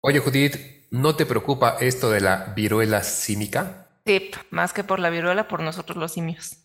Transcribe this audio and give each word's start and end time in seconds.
Oye, 0.00 0.18
Judith, 0.18 0.56
¿no 0.90 1.14
te 1.14 1.26
preocupa 1.26 1.76
esto 1.80 2.10
de 2.10 2.20
la 2.20 2.52
viruela 2.56 3.02
símica? 3.02 3.86
Tip, 4.04 4.34
más 4.50 4.72
que 4.72 4.82
por 4.82 4.98
la 4.98 5.10
viruela, 5.10 5.46
por 5.46 5.60
nosotros 5.60 5.96
los 5.96 6.12
simios. 6.12 6.56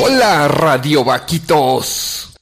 Hola, 0.00 0.48
Radio 0.48 1.04
Vaquitos. 1.04 2.36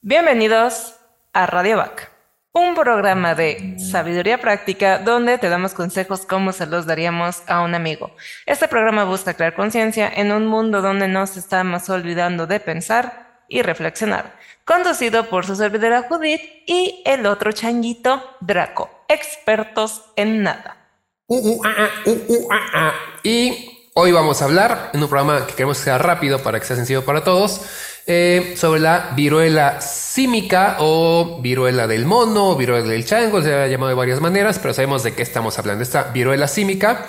Bienvenidos 0.00 0.94
a 1.32 1.46
Radio 1.46 1.76
Vac, 1.76 2.10
un 2.52 2.74
programa 2.74 3.34
de 3.34 3.76
sabiduría 3.78 4.38
práctica 4.38 4.98
donde 4.98 5.36
te 5.36 5.50
damos 5.50 5.74
consejos 5.74 6.24
como 6.24 6.52
se 6.52 6.66
los 6.66 6.86
daríamos 6.86 7.42
a 7.46 7.60
un 7.60 7.74
amigo. 7.74 8.16
Este 8.46 8.66
programa 8.66 9.04
busca 9.04 9.34
crear 9.34 9.54
conciencia 9.54 10.10
en 10.14 10.32
un 10.32 10.46
mundo 10.46 10.80
donde 10.80 11.06
nos 11.06 11.36
estamos 11.36 11.90
olvidando 11.90 12.46
de 12.46 12.60
pensar 12.60 13.42
y 13.48 13.62
reflexionar. 13.62 14.34
Conducido 14.66 15.30
por 15.30 15.46
su 15.46 15.54
servidora 15.54 16.06
Judith 16.08 16.40
y 16.66 17.00
el 17.06 17.24
otro 17.26 17.52
changuito 17.52 18.20
Draco, 18.40 18.90
expertos 19.06 20.02
en 20.16 20.42
nada. 20.42 20.88
Uh, 21.28 21.36
uh, 21.36 21.60
ah, 21.64 21.74
ah, 21.78 21.90
uh, 22.06 22.10
uh, 22.10 22.48
ah. 22.74 22.92
Y 23.22 23.90
hoy 23.94 24.10
vamos 24.10 24.42
a 24.42 24.46
hablar 24.46 24.90
en 24.92 25.00
un 25.00 25.08
programa 25.08 25.46
que 25.46 25.52
queremos 25.52 25.78
que 25.78 25.84
sea 25.84 25.98
rápido 25.98 26.42
para 26.42 26.58
que 26.58 26.66
sea 26.66 26.74
sencillo 26.74 27.04
para 27.04 27.22
todos. 27.22 27.60
eh, 28.08 28.54
sobre 28.56 28.80
la 28.80 29.12
viruela 29.14 29.80
símica 29.80 30.78
o 30.80 31.40
viruela 31.40 31.86
del 31.86 32.04
mono, 32.04 32.56
viruela 32.56 32.88
del 32.88 33.04
chango, 33.04 33.42
se 33.42 33.54
ha 33.54 33.68
llamado 33.68 33.90
de 33.90 33.94
varias 33.94 34.20
maneras, 34.20 34.58
pero 34.58 34.74
sabemos 34.74 35.04
de 35.04 35.14
qué 35.14 35.22
estamos 35.22 35.60
hablando. 35.60 35.84
Esta 35.84 36.10
viruela 36.10 36.48
símica, 36.48 37.06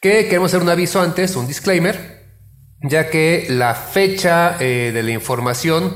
que 0.00 0.24
queremos 0.24 0.52
hacer 0.52 0.62
un 0.62 0.70
aviso 0.70 1.02
antes, 1.02 1.36
un 1.36 1.46
disclaimer, 1.46 2.24
ya 2.80 3.10
que 3.10 3.44
la 3.50 3.74
fecha 3.74 4.56
eh, 4.58 4.90
de 4.92 5.02
la 5.02 5.10
información 5.10 5.94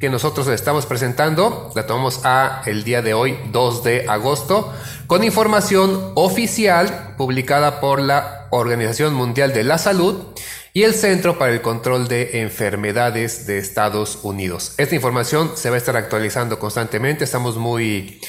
que 0.00 0.08
nosotros 0.08 0.48
estamos 0.48 0.86
presentando 0.86 1.70
la 1.74 1.86
tomamos 1.86 2.22
a 2.24 2.62
el 2.64 2.84
día 2.84 3.02
de 3.02 3.12
hoy, 3.12 3.38
2 3.52 3.84
de 3.84 4.06
agosto, 4.08 4.72
con 5.06 5.22
información 5.22 6.12
oficial 6.14 7.14
publicada 7.18 7.80
por 7.80 8.00
la 8.00 8.48
Organización 8.50 9.12
Mundial 9.12 9.52
de 9.52 9.62
la 9.62 9.76
Salud 9.76 10.24
y 10.72 10.84
el 10.84 10.94
Centro 10.94 11.38
para 11.38 11.52
el 11.52 11.60
Control 11.60 12.08
de 12.08 12.40
Enfermedades 12.40 13.46
de 13.46 13.58
Estados 13.58 14.20
Unidos. 14.22 14.72
Esta 14.78 14.94
información 14.94 15.52
se 15.54 15.68
va 15.68 15.74
a 15.74 15.78
estar 15.78 15.98
actualizando 15.98 16.58
constantemente, 16.58 17.24
estamos 17.24 17.58
muy, 17.58 18.22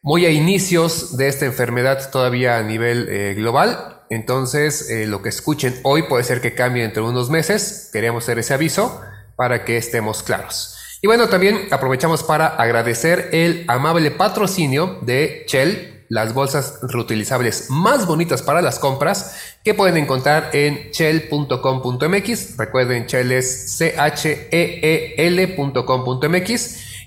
muy 0.00 0.24
a 0.24 0.30
inicios 0.30 1.18
de 1.18 1.28
esta 1.28 1.44
enfermedad 1.44 2.10
todavía 2.10 2.56
a 2.56 2.62
nivel 2.62 3.08
eh, 3.10 3.34
global, 3.34 4.04
entonces 4.08 4.88
eh, 4.88 5.06
lo 5.06 5.20
que 5.20 5.28
escuchen 5.28 5.78
hoy 5.82 6.04
puede 6.04 6.24
ser 6.24 6.40
que 6.40 6.54
cambie 6.54 6.82
entre 6.82 7.02
unos 7.02 7.28
meses, 7.28 7.90
queremos 7.92 8.24
hacer 8.24 8.38
ese 8.38 8.54
aviso 8.54 9.02
para 9.36 9.66
que 9.66 9.76
estemos 9.76 10.22
claros. 10.22 10.79
Y 11.02 11.06
bueno, 11.06 11.28
también 11.28 11.68
aprovechamos 11.70 12.22
para 12.22 12.46
agradecer 12.46 13.30
el 13.32 13.64
amable 13.68 14.10
patrocinio 14.10 14.98
de 15.00 15.46
Shell, 15.48 16.04
las 16.10 16.34
bolsas 16.34 16.78
reutilizables 16.82 17.70
más 17.70 18.06
bonitas 18.06 18.42
para 18.42 18.60
las 18.60 18.78
compras 18.78 19.56
que 19.64 19.72
pueden 19.72 19.96
encontrar 19.96 20.50
en 20.52 20.90
shell.com.mx. 20.90 22.56
Recuerden, 22.58 23.06
Shell 23.06 23.32
es 23.32 23.78
C-H-E-E-L.com.mx. 23.78 24.50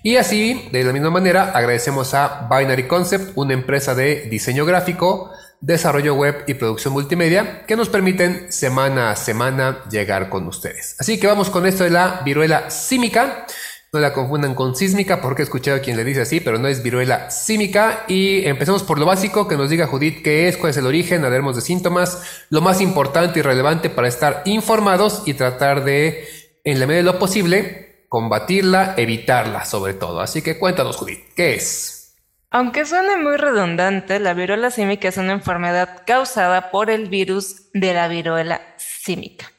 Y 0.02 0.16
así, 0.18 0.68
de 0.72 0.84
la 0.84 0.92
misma 0.92 1.12
manera, 1.12 1.52
agradecemos 1.54 2.16
a 2.16 2.50
Binary 2.50 2.88
Concept, 2.88 3.34
una 3.36 3.54
empresa 3.54 3.94
de 3.94 4.22
diseño 4.22 4.66
gráfico, 4.66 5.30
desarrollo 5.62 6.16
web 6.16 6.44
y 6.48 6.56
producción 6.56 6.94
multimedia 6.94 7.66
que 7.66 7.78
nos 7.78 7.90
permiten 7.90 8.52
semana 8.52 9.12
a 9.12 9.16
semana 9.16 9.84
llegar 9.90 10.30
con 10.30 10.48
ustedes. 10.48 10.96
Así 11.00 11.20
que 11.20 11.28
vamos 11.28 11.50
con 11.50 11.66
esto 11.66 11.84
de 11.86 11.92
la 11.92 12.22
viruela 12.26 12.70
símica. 12.70 13.46
No 13.94 14.00
la 14.00 14.12
confundan 14.12 14.56
con 14.56 14.76
sísmica 14.76 15.22
porque 15.22 15.44
he 15.44 15.46
escuchado 15.46 15.78
a 15.78 15.82
quien 15.82 15.96
le 15.96 16.04
dice 16.04 16.22
así, 16.22 16.40
pero 16.40 16.58
no 16.58 16.68
es 16.68 16.82
viruela 16.82 17.30
símica. 17.30 18.06
Y 18.08 18.44
empecemos 18.48 18.82
por 18.82 18.98
lo 18.98 19.06
básico, 19.06 19.48
que 19.48 19.56
nos 19.56 19.70
diga 19.70 19.86
Judith 19.86 20.24
qué 20.24 20.48
es, 20.48 20.58
cuál 20.58 20.72
es 20.72 20.78
el 20.78 20.88
origen, 20.88 21.24
hablaremos 21.24 21.56
de 21.56 21.62
síntomas, 21.62 22.46
lo 22.50 22.62
más 22.62 22.82
importante 22.82 23.38
y 23.38 23.44
relevante 23.44 23.92
para 23.92 24.08
estar 24.08 24.42
informados 24.46 25.22
y 25.28 25.36
tratar 25.36 25.84
de, 25.84 26.28
en 26.64 26.80
la 26.80 26.88
medida 26.88 27.04
de 27.04 27.12
lo 27.12 27.20
posible, 27.20 28.08
combatirla, 28.10 28.96
evitarla 28.98 29.64
sobre 29.64 29.94
todo. 29.94 30.22
Así 30.22 30.42
que 30.42 30.58
cuéntanos 30.58 30.98
Judith, 30.98 31.26
¿qué 31.36 31.54
es? 31.54 32.16
Aunque 32.50 32.88
suene 32.88 33.18
muy 33.18 33.38
redundante, 33.38 34.20
la 34.20 34.34
viruela 34.34 34.72
símica 34.72 35.08
es 35.08 35.18
una 35.18 35.34
enfermedad 35.34 36.02
causada 36.08 36.72
por 36.72 36.90
el 36.90 37.10
virus 37.10 37.70
de 37.74 37.94
la 37.94 38.08
viruela 38.08 38.60
símica. 38.78 39.53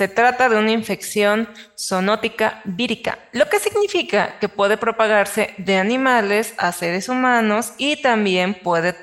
Se 0.00 0.08
trata 0.08 0.48
de 0.48 0.56
una 0.56 0.70
infección 0.70 1.46
zoonótica 1.78 2.62
vírica, 2.64 3.18
lo 3.32 3.50
que 3.50 3.60
significa 3.60 4.38
que 4.38 4.48
puede 4.48 4.78
propagarse 4.78 5.52
de 5.58 5.76
animales 5.76 6.54
a 6.56 6.72
seres 6.72 7.10
humanos 7.10 7.74
y 7.76 8.00
también 8.00 8.54
puede 8.54 8.96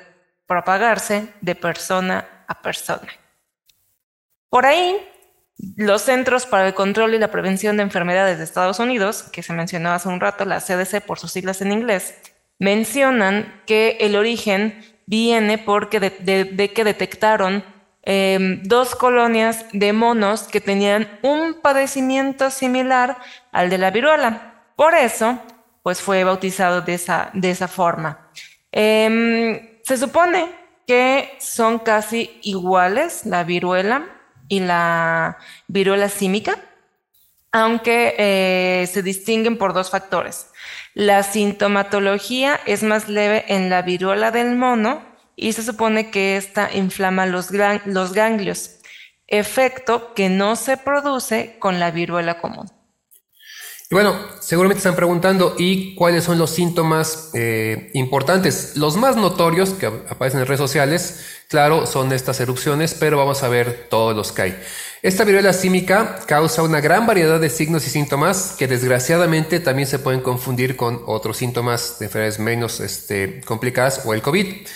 propagarse 0.48 1.28
de 1.40 1.54
persona 1.54 2.44
a 2.48 2.60
persona. 2.62 3.06
Por 4.50 4.66
ahí, 4.66 4.96
los 5.76 6.02
Centros 6.02 6.46
para 6.46 6.66
el 6.66 6.74
Control 6.74 7.14
y 7.14 7.20
la 7.20 7.30
Prevención 7.30 7.76
de 7.76 7.84
Enfermedades 7.84 8.38
de 8.38 8.42
Estados 8.42 8.80
Unidos, 8.80 9.22
que 9.22 9.44
se 9.44 9.52
mencionó 9.52 9.92
hace 9.92 10.08
un 10.08 10.18
rato, 10.18 10.44
la 10.46 10.58
CDC 10.58 11.00
por 11.06 11.20
sus 11.20 11.30
siglas 11.30 11.62
en 11.62 11.70
inglés, 11.70 12.16
mencionan 12.58 13.62
que 13.66 13.98
el 14.00 14.16
origen 14.16 14.84
viene 15.06 15.58
porque 15.58 16.00
de, 16.00 16.72
que 16.74 16.82
detectaron 16.82 17.64
eh, 18.10 18.60
dos 18.62 18.94
colonias 18.94 19.66
de 19.74 19.92
monos 19.92 20.44
que 20.44 20.62
tenían 20.62 21.18
un 21.20 21.60
padecimiento 21.60 22.50
similar 22.50 23.18
al 23.52 23.68
de 23.68 23.76
la 23.76 23.90
viruela. 23.90 24.64
Por 24.76 24.94
eso, 24.94 25.38
pues 25.82 26.00
fue 26.00 26.24
bautizado 26.24 26.80
de 26.80 26.94
esa, 26.94 27.28
de 27.34 27.50
esa 27.50 27.68
forma. 27.68 28.30
Eh, 28.72 29.82
se 29.84 29.98
supone 29.98 30.48
que 30.86 31.36
son 31.38 31.80
casi 31.80 32.40
iguales 32.44 33.26
la 33.26 33.44
viruela 33.44 34.06
y 34.48 34.60
la 34.60 35.36
viruela 35.66 36.08
símica, 36.08 36.56
aunque 37.52 38.14
eh, 38.16 38.86
se 38.86 39.02
distinguen 39.02 39.58
por 39.58 39.74
dos 39.74 39.90
factores. 39.90 40.46
La 40.94 41.22
sintomatología 41.22 42.58
es 42.64 42.82
más 42.82 43.10
leve 43.10 43.44
en 43.48 43.68
la 43.68 43.82
viruela 43.82 44.30
del 44.30 44.56
mono 44.56 45.07
y 45.40 45.52
se 45.52 45.62
supone 45.62 46.10
que 46.10 46.36
esta 46.36 46.68
inflama 46.74 47.24
los, 47.24 47.52
ganglios, 47.52 48.70
efecto 49.28 50.12
que 50.14 50.28
no 50.28 50.56
se 50.56 50.76
produce 50.76 51.56
con 51.60 51.78
la 51.78 51.92
viruela 51.92 52.40
común. 52.40 52.68
Y 53.90 53.94
bueno, 53.94 54.16
seguramente 54.40 54.78
están 54.78 54.96
preguntando, 54.96 55.54
¿y 55.56 55.94
cuáles 55.94 56.24
son 56.24 56.38
los 56.38 56.50
síntomas 56.50 57.30
eh, 57.34 57.90
importantes? 57.94 58.76
Los 58.76 58.96
más 58.96 59.16
notorios 59.16 59.70
que 59.70 59.86
aparecen 59.86 60.40
en 60.40 60.46
redes 60.46 60.58
sociales, 60.58 61.24
claro, 61.48 61.86
son 61.86 62.12
estas 62.12 62.40
erupciones, 62.40 62.94
pero 62.94 63.16
vamos 63.16 63.44
a 63.44 63.48
ver 63.48 63.86
todos 63.88 64.16
los 64.16 64.32
que 64.32 64.42
hay. 64.42 64.58
Esta 65.02 65.22
viruela 65.22 65.52
símica 65.52 66.18
causa 66.26 66.64
una 66.64 66.80
gran 66.80 67.06
variedad 67.06 67.38
de 67.38 67.48
signos 67.48 67.86
y 67.86 67.90
síntomas 67.90 68.56
que 68.58 68.66
desgraciadamente 68.66 69.60
también 69.60 69.86
se 69.86 70.00
pueden 70.00 70.20
confundir 70.20 70.74
con 70.74 71.00
otros 71.06 71.36
síntomas 71.36 72.00
de 72.00 72.06
enfermedades 72.06 72.40
menos 72.40 72.80
este, 72.80 73.40
complicadas 73.42 74.02
o 74.04 74.12
el 74.12 74.20
COVID. 74.20 74.66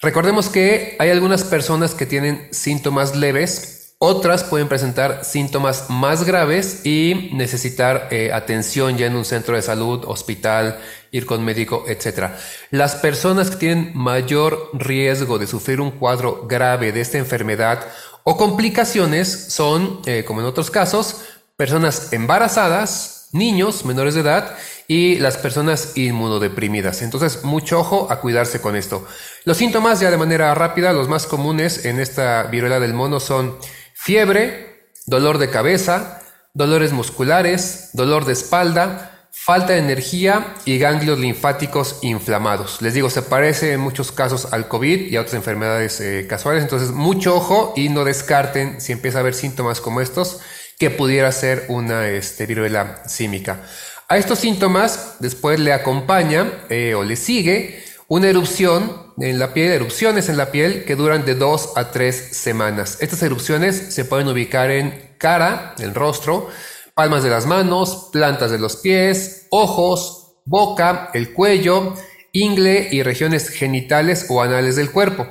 Recordemos 0.00 0.48
que 0.48 0.96
hay 1.00 1.10
algunas 1.10 1.42
personas 1.42 1.94
que 1.94 2.06
tienen 2.06 2.48
síntomas 2.52 3.16
leves, 3.16 3.96
otras 3.98 4.44
pueden 4.44 4.68
presentar 4.68 5.24
síntomas 5.24 5.90
más 5.90 6.24
graves 6.24 6.86
y 6.86 7.30
necesitar 7.32 8.06
eh, 8.12 8.30
atención 8.32 8.96
ya 8.96 9.06
en 9.06 9.16
un 9.16 9.24
centro 9.24 9.56
de 9.56 9.62
salud, 9.62 10.04
hospital, 10.06 10.78
ir 11.10 11.26
con 11.26 11.44
médico, 11.44 11.84
etc. 11.88 12.30
Las 12.70 12.94
personas 12.94 13.50
que 13.50 13.56
tienen 13.56 13.90
mayor 13.94 14.70
riesgo 14.72 15.36
de 15.40 15.48
sufrir 15.48 15.80
un 15.80 15.90
cuadro 15.90 16.46
grave 16.46 16.92
de 16.92 17.00
esta 17.00 17.18
enfermedad 17.18 17.84
o 18.22 18.36
complicaciones 18.36 19.46
son, 19.48 20.00
eh, 20.06 20.22
como 20.24 20.42
en 20.42 20.46
otros 20.46 20.70
casos, 20.70 21.22
personas 21.56 22.12
embarazadas, 22.12 23.30
niños 23.32 23.84
menores 23.84 24.14
de 24.14 24.20
edad 24.20 24.56
y 24.86 25.16
las 25.16 25.36
personas 25.36 25.96
inmunodeprimidas. 25.96 27.02
Entonces, 27.02 27.44
mucho 27.44 27.80
ojo 27.80 28.06
a 28.10 28.20
cuidarse 28.20 28.60
con 28.60 28.74
esto. 28.74 29.06
Los 29.48 29.56
síntomas, 29.56 29.98
ya 29.98 30.10
de 30.10 30.18
manera 30.18 30.54
rápida, 30.54 30.92
los 30.92 31.08
más 31.08 31.24
comunes 31.24 31.86
en 31.86 32.00
esta 32.00 32.42
viruela 32.42 32.80
del 32.80 32.92
mono 32.92 33.18
son 33.18 33.56
fiebre, 33.94 34.90
dolor 35.06 35.38
de 35.38 35.48
cabeza, 35.48 36.20
dolores 36.52 36.92
musculares, 36.92 37.88
dolor 37.94 38.26
de 38.26 38.34
espalda, 38.34 39.26
falta 39.30 39.72
de 39.72 39.78
energía 39.78 40.54
y 40.66 40.76
ganglios 40.76 41.18
linfáticos 41.18 41.98
inflamados. 42.02 42.82
Les 42.82 42.92
digo, 42.92 43.08
se 43.08 43.22
parece 43.22 43.72
en 43.72 43.80
muchos 43.80 44.12
casos 44.12 44.52
al 44.52 44.68
COVID 44.68 45.10
y 45.10 45.16
a 45.16 45.22
otras 45.22 45.36
enfermedades 45.36 45.98
eh, 46.02 46.26
casuales. 46.28 46.62
Entonces, 46.62 46.90
mucho 46.90 47.34
ojo 47.34 47.72
y 47.74 47.88
no 47.88 48.04
descarten 48.04 48.82
si 48.82 48.92
empieza 48.92 49.16
a 49.16 49.20
haber 49.22 49.32
síntomas 49.32 49.80
como 49.80 50.02
estos 50.02 50.40
que 50.78 50.90
pudiera 50.90 51.32
ser 51.32 51.64
una 51.68 52.06
este, 52.06 52.44
viruela 52.44 53.02
símica. 53.06 53.62
A 54.10 54.18
estos 54.18 54.40
síntomas 54.40 55.16
después 55.20 55.58
le 55.58 55.72
acompaña 55.72 56.52
eh, 56.68 56.94
o 56.94 57.02
le 57.02 57.16
sigue 57.16 57.82
una 58.08 58.28
erupción 58.28 59.07
en 59.20 59.38
la 59.38 59.52
piel, 59.52 59.72
erupciones 59.72 60.28
en 60.28 60.36
la 60.36 60.50
piel 60.50 60.84
que 60.84 60.96
duran 60.96 61.24
de 61.24 61.34
dos 61.34 61.72
a 61.76 61.90
tres 61.90 62.16
semanas. 62.36 62.98
Estas 63.00 63.22
erupciones 63.22 63.94
se 63.94 64.04
pueden 64.04 64.28
ubicar 64.28 64.70
en 64.70 65.12
cara, 65.18 65.74
el 65.78 65.94
rostro, 65.94 66.48
palmas 66.94 67.22
de 67.22 67.30
las 67.30 67.46
manos, 67.46 68.10
plantas 68.12 68.50
de 68.50 68.58
los 68.58 68.76
pies, 68.76 69.46
ojos, 69.50 70.34
boca, 70.44 71.10
el 71.14 71.32
cuello, 71.32 71.94
ingle 72.32 72.88
y 72.90 73.02
regiones 73.02 73.48
genitales 73.48 74.26
o 74.28 74.42
anales 74.42 74.76
del 74.76 74.90
cuerpo. 74.90 75.26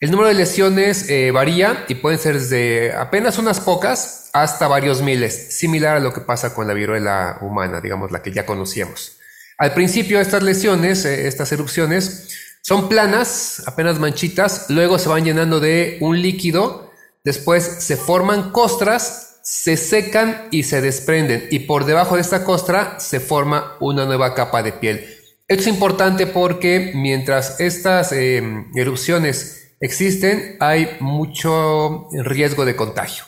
El 0.00 0.10
número 0.10 0.28
de 0.28 0.34
lesiones 0.34 1.08
eh, 1.08 1.30
varía 1.30 1.84
y 1.88 1.94
pueden 1.94 2.18
ser 2.18 2.34
desde 2.34 2.92
apenas 2.94 3.38
unas 3.38 3.60
pocas 3.60 4.30
hasta 4.32 4.68
varios 4.68 5.02
miles, 5.02 5.56
similar 5.56 5.96
a 5.96 6.00
lo 6.00 6.12
que 6.12 6.20
pasa 6.20 6.52
con 6.54 6.66
la 6.66 6.74
viruela 6.74 7.38
humana, 7.40 7.80
digamos 7.80 8.10
la 8.10 8.20
que 8.20 8.32
ya 8.32 8.44
conocíamos. 8.44 9.18
Al 9.56 9.72
principio 9.72 10.20
estas 10.20 10.42
lesiones, 10.42 11.04
eh, 11.04 11.28
estas 11.28 11.52
erupciones, 11.52 12.53
son 12.66 12.88
planas, 12.88 13.62
apenas 13.66 13.98
manchitas, 13.98 14.70
luego 14.70 14.98
se 14.98 15.10
van 15.10 15.22
llenando 15.22 15.60
de 15.60 15.98
un 16.00 16.22
líquido, 16.22 16.90
después 17.22 17.62
se 17.62 17.98
forman 17.98 18.52
costras, 18.52 19.40
se 19.42 19.76
secan 19.76 20.48
y 20.50 20.62
se 20.62 20.80
desprenden 20.80 21.46
y 21.50 21.60
por 21.60 21.84
debajo 21.84 22.14
de 22.14 22.22
esta 22.22 22.42
costra 22.42 22.98
se 22.98 23.20
forma 23.20 23.76
una 23.80 24.06
nueva 24.06 24.34
capa 24.34 24.62
de 24.62 24.72
piel. 24.72 25.04
Esto 25.46 25.60
es 25.60 25.66
importante 25.66 26.26
porque 26.26 26.92
mientras 26.94 27.60
estas 27.60 28.12
eh, 28.12 28.42
erupciones 28.74 29.74
existen, 29.78 30.56
hay 30.58 30.96
mucho 31.00 32.08
riesgo 32.12 32.64
de 32.64 32.76
contagio. 32.76 33.24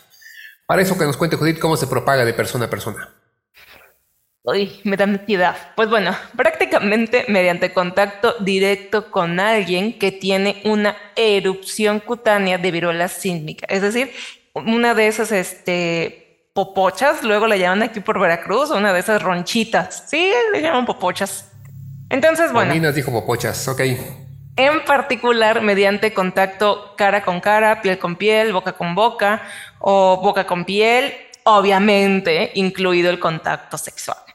Para 0.66 0.80
eso 0.80 0.96
que 0.96 1.04
nos 1.04 1.18
cuente 1.18 1.36
Judith 1.36 1.58
cómo 1.58 1.76
se 1.76 1.86
propaga 1.86 2.24
de 2.24 2.32
persona 2.32 2.64
a 2.64 2.70
persona. 2.70 3.15
Uy, 4.46 4.80
me 4.84 4.96
da 4.96 5.04
ansiedad. 5.04 5.56
Pues 5.74 5.90
bueno, 5.90 6.14
prácticamente 6.36 7.24
mediante 7.26 7.72
contacto 7.72 8.36
directo 8.38 9.10
con 9.10 9.40
alguien 9.40 9.98
que 9.98 10.12
tiene 10.12 10.62
una 10.64 10.96
erupción 11.16 11.98
cutánea 11.98 12.56
de 12.56 12.70
viruela 12.70 13.08
sísmica. 13.08 13.66
Es 13.68 13.82
decir, 13.82 14.12
una 14.54 14.94
de 14.94 15.08
esas 15.08 15.32
este, 15.32 16.48
popochas, 16.54 17.24
luego 17.24 17.48
le 17.48 17.58
llaman 17.58 17.82
aquí 17.82 17.98
por 17.98 18.20
Veracruz, 18.20 18.70
una 18.70 18.92
de 18.92 19.00
esas 19.00 19.20
ronchitas. 19.20 20.04
Sí, 20.08 20.30
le 20.52 20.62
llaman 20.62 20.86
popochas. 20.86 21.50
Entonces, 22.08 22.52
bueno. 22.52 22.72
nos 22.76 22.94
dijo 22.94 23.10
popochas, 23.10 23.66
ok 23.66 23.80
en 24.56 24.84
particular 24.86 25.60
mediante 25.60 26.14
contacto 26.14 26.94
cara 26.96 27.22
con 27.22 27.40
cara, 27.40 27.82
piel 27.82 27.98
con 27.98 28.16
piel, 28.16 28.54
boca 28.54 28.72
con 28.72 28.94
boca 28.94 29.42
o 29.78 30.18
boca 30.22 30.46
con 30.46 30.64
piel, 30.64 31.12
obviamente 31.44 32.52
incluido 32.54 33.10
el 33.10 33.18
contacto 33.18 33.76
sexual. 33.76 34.25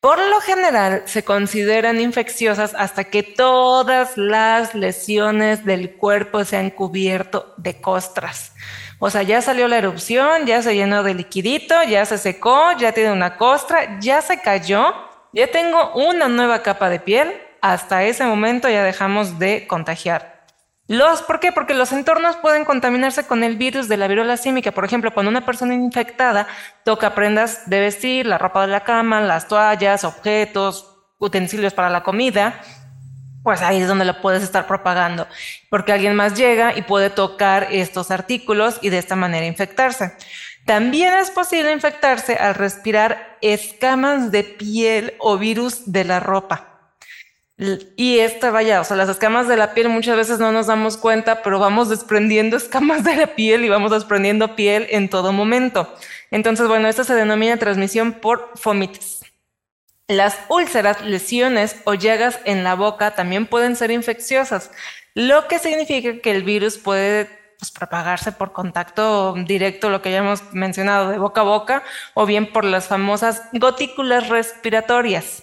Por 0.00 0.18
lo 0.18 0.40
general 0.40 1.02
se 1.04 1.24
consideran 1.24 2.00
infecciosas 2.00 2.74
hasta 2.74 3.04
que 3.04 3.22
todas 3.22 4.16
las 4.16 4.74
lesiones 4.74 5.66
del 5.66 5.94
cuerpo 5.94 6.42
se 6.46 6.56
han 6.56 6.70
cubierto 6.70 7.52
de 7.58 7.82
costras. 7.82 8.54
O 8.98 9.10
sea, 9.10 9.22
ya 9.22 9.42
salió 9.42 9.68
la 9.68 9.76
erupción, 9.76 10.46
ya 10.46 10.62
se 10.62 10.74
llenó 10.74 11.02
de 11.02 11.12
liquidito, 11.12 11.82
ya 11.82 12.06
se 12.06 12.16
secó, 12.16 12.72
ya 12.78 12.92
tiene 12.92 13.12
una 13.12 13.36
costra, 13.36 13.98
ya 14.00 14.22
se 14.22 14.40
cayó, 14.40 14.94
ya 15.34 15.50
tengo 15.50 15.92
una 15.92 16.28
nueva 16.28 16.62
capa 16.62 16.88
de 16.88 17.00
piel 17.00 17.34
hasta 17.60 18.04
ese 18.04 18.24
momento 18.24 18.70
ya 18.70 18.82
dejamos 18.82 19.38
de 19.38 19.66
contagiar. 19.66 20.39
Los, 20.90 21.22
¿Por 21.22 21.38
qué? 21.38 21.52
Porque 21.52 21.72
los 21.72 21.92
entornos 21.92 22.34
pueden 22.38 22.64
contaminarse 22.64 23.24
con 23.24 23.44
el 23.44 23.56
virus 23.56 23.86
de 23.86 23.96
la 23.96 24.08
viruela 24.08 24.36
símica. 24.36 24.72
Por 24.72 24.84
ejemplo, 24.84 25.14
cuando 25.14 25.30
una 25.30 25.46
persona 25.46 25.72
infectada 25.72 26.48
toca 26.84 27.14
prendas 27.14 27.70
de 27.70 27.78
vestir, 27.78 28.26
la 28.26 28.38
ropa 28.38 28.62
de 28.62 28.72
la 28.72 28.80
cama, 28.80 29.20
las 29.20 29.46
toallas, 29.46 30.02
objetos, 30.02 30.96
utensilios 31.20 31.74
para 31.74 31.90
la 31.90 32.02
comida, 32.02 32.60
pues 33.44 33.62
ahí 33.62 33.80
es 33.80 33.86
donde 33.86 34.04
lo 34.04 34.20
puedes 34.20 34.42
estar 34.42 34.66
propagando, 34.66 35.28
porque 35.70 35.92
alguien 35.92 36.16
más 36.16 36.34
llega 36.34 36.76
y 36.76 36.82
puede 36.82 37.08
tocar 37.08 37.68
estos 37.70 38.10
artículos 38.10 38.80
y 38.82 38.90
de 38.90 38.98
esta 38.98 39.14
manera 39.14 39.46
infectarse. 39.46 40.16
También 40.66 41.14
es 41.14 41.30
posible 41.30 41.70
infectarse 41.70 42.34
al 42.34 42.56
respirar 42.56 43.38
escamas 43.42 44.32
de 44.32 44.42
piel 44.42 45.14
o 45.20 45.38
virus 45.38 45.92
de 45.92 46.02
la 46.02 46.18
ropa. 46.18 46.69
Y 47.94 48.20
esta, 48.20 48.50
vaya, 48.50 48.80
o 48.80 48.84
sea, 48.84 48.96
las 48.96 49.10
escamas 49.10 49.46
de 49.46 49.58
la 49.58 49.74
piel 49.74 49.90
muchas 49.90 50.16
veces 50.16 50.38
no 50.38 50.50
nos 50.50 50.66
damos 50.66 50.96
cuenta, 50.96 51.42
pero 51.42 51.58
vamos 51.58 51.90
desprendiendo 51.90 52.56
escamas 52.56 53.04
de 53.04 53.16
la 53.16 53.34
piel 53.34 53.64
y 53.64 53.68
vamos 53.68 53.90
desprendiendo 53.90 54.56
piel 54.56 54.86
en 54.90 55.10
todo 55.10 55.32
momento. 55.34 55.94
Entonces, 56.30 56.68
bueno, 56.68 56.88
esto 56.88 57.04
se 57.04 57.14
denomina 57.14 57.58
transmisión 57.58 58.14
por 58.14 58.52
fomites. 58.54 59.20
Las 60.08 60.38
úlceras, 60.48 61.02
lesiones 61.02 61.76
o 61.84 61.92
llagas 61.92 62.40
en 62.44 62.64
la 62.64 62.74
boca 62.74 63.14
también 63.14 63.46
pueden 63.46 63.76
ser 63.76 63.90
infecciosas, 63.90 64.70
lo 65.14 65.46
que 65.46 65.58
significa 65.58 66.20
que 66.20 66.30
el 66.30 66.42
virus 66.42 66.78
puede 66.78 67.26
pues, 67.58 67.70
propagarse 67.70 68.32
por 68.32 68.52
contacto 68.52 69.34
directo, 69.34 69.90
lo 69.90 70.00
que 70.00 70.10
ya 70.10 70.18
hemos 70.18 70.52
mencionado, 70.54 71.10
de 71.10 71.18
boca 71.18 71.42
a 71.42 71.44
boca, 71.44 71.82
o 72.14 72.24
bien 72.24 72.52
por 72.52 72.64
las 72.64 72.88
famosas 72.88 73.42
gotículas 73.52 74.28
respiratorias. 74.30 75.42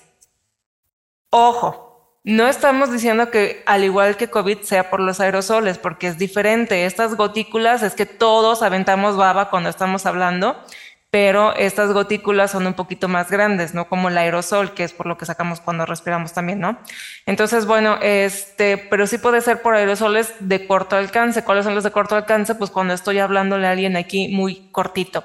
Ojo, 1.30 1.87
no 2.28 2.50
estamos 2.50 2.92
diciendo 2.92 3.32
que 3.32 3.64
al 3.66 3.86
igual 3.86 4.18
que 4.18 4.30
COVID 4.30 4.60
sea 4.60 4.90
por 4.90 5.00
los 5.00 5.22
aerosoles, 5.22 5.78
porque 5.78 6.08
es 6.08 6.18
diferente. 6.18 6.86
Estas 6.86 7.16
gotículas 7.16 7.84
es 7.84 7.94
que 7.94 8.06
todos 8.06 8.64
aventamos 8.64 9.16
baba 9.16 9.50
cuando 9.50 9.70
estamos 9.70 10.06
hablando, 10.06 10.62
pero 11.10 11.56
estas 11.56 11.94
gotículas 11.94 12.52
son 12.52 12.68
un 12.68 12.74
poquito 12.74 13.08
más 13.08 13.32
grandes, 13.32 13.74
¿no? 13.74 13.88
Como 13.88 14.10
el 14.10 14.18
aerosol, 14.18 14.74
que 14.74 14.84
es 14.84 14.92
por 14.92 15.06
lo 15.06 15.18
que 15.18 15.26
sacamos 15.26 15.62
cuando 15.62 15.86
respiramos 15.86 16.34
también, 16.34 16.60
¿no? 16.60 16.78
Entonces, 17.26 17.66
bueno, 17.66 17.98
este, 18.02 18.78
pero 18.78 19.08
sí 19.08 19.20
puede 19.20 19.40
ser 19.40 19.62
por 19.62 19.76
aerosoles 19.76 20.34
de 20.42 20.68
corto 20.68 20.98
alcance. 20.98 21.46
¿Cuáles 21.46 21.64
son 21.64 21.76
los 21.76 21.86
de 21.86 21.92
corto 21.92 22.18
alcance? 22.18 22.56
Pues 22.56 22.72
cuando 22.72 22.94
estoy 22.94 23.20
hablándole 23.20 23.68
a 23.68 23.72
alguien 23.72 23.96
aquí 23.96 24.28
muy 24.28 24.68
cortito. 24.74 25.24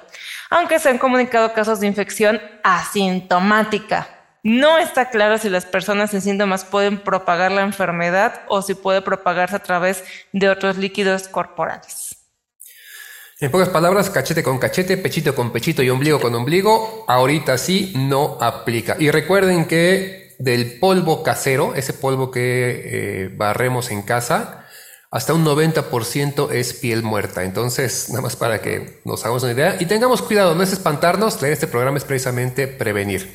Aunque 0.49 0.79
se 0.79 0.87
han 0.87 0.99
comunicado 0.99 1.51
casos 1.51 1.81
de 1.81 1.87
infección 1.87 2.41
asintomática 2.63 4.07
no 4.43 4.77
está 4.77 5.09
claro 5.09 5.37
si 5.37 5.49
las 5.49 5.65
personas 5.65 6.11
sin 6.11 6.21
síntomas 6.21 6.65
pueden 6.65 6.99
propagar 6.99 7.51
la 7.51 7.61
enfermedad 7.61 8.41
o 8.49 8.61
si 8.61 8.75
puede 8.75 9.01
propagarse 9.01 9.55
a 9.55 9.63
través 9.63 10.03
de 10.33 10.49
otros 10.49 10.77
líquidos 10.77 11.29
corporales. 11.29 12.17
En 13.39 13.51
pocas 13.51 13.69
palabras, 13.69 14.09
cachete 14.09 14.43
con 14.43 14.59
cachete, 14.59 14.97
pechito 14.97 15.33
con 15.33 15.51
pechito 15.51 15.81
y 15.81 15.89
ombligo 15.89 16.19
con 16.19 16.35
ombligo, 16.35 17.05
ahorita 17.07 17.57
sí 17.57 17.93
no 17.95 18.37
aplica. 18.39 18.95
Y 18.99 19.11
recuerden 19.11 19.65
que 19.65 20.35
del 20.39 20.79
polvo 20.79 21.23
casero, 21.23 21.73
ese 21.75 21.93
polvo 21.93 22.29
que 22.29 22.41
eh, 22.43 23.29
barremos 23.35 23.91
en 23.91 24.01
casa, 24.01 24.65
hasta 25.09 25.33
un 25.33 25.45
90% 25.45 26.51
es 26.51 26.73
piel 26.73 27.03
muerta. 27.03 27.43
Entonces, 27.43 28.09
nada 28.09 28.21
más 28.21 28.35
para 28.35 28.61
que 28.61 29.01
nos 29.05 29.23
hagamos 29.23 29.43
una 29.43 29.53
idea 29.53 29.77
y 29.79 29.85
tengamos 29.85 30.21
cuidado, 30.21 30.55
no 30.55 30.63
es 30.63 30.73
espantarnos, 30.73 31.41
este 31.43 31.67
programa 31.67 31.97
es 31.97 32.03
precisamente 32.03 32.67
prevenir. 32.67 33.31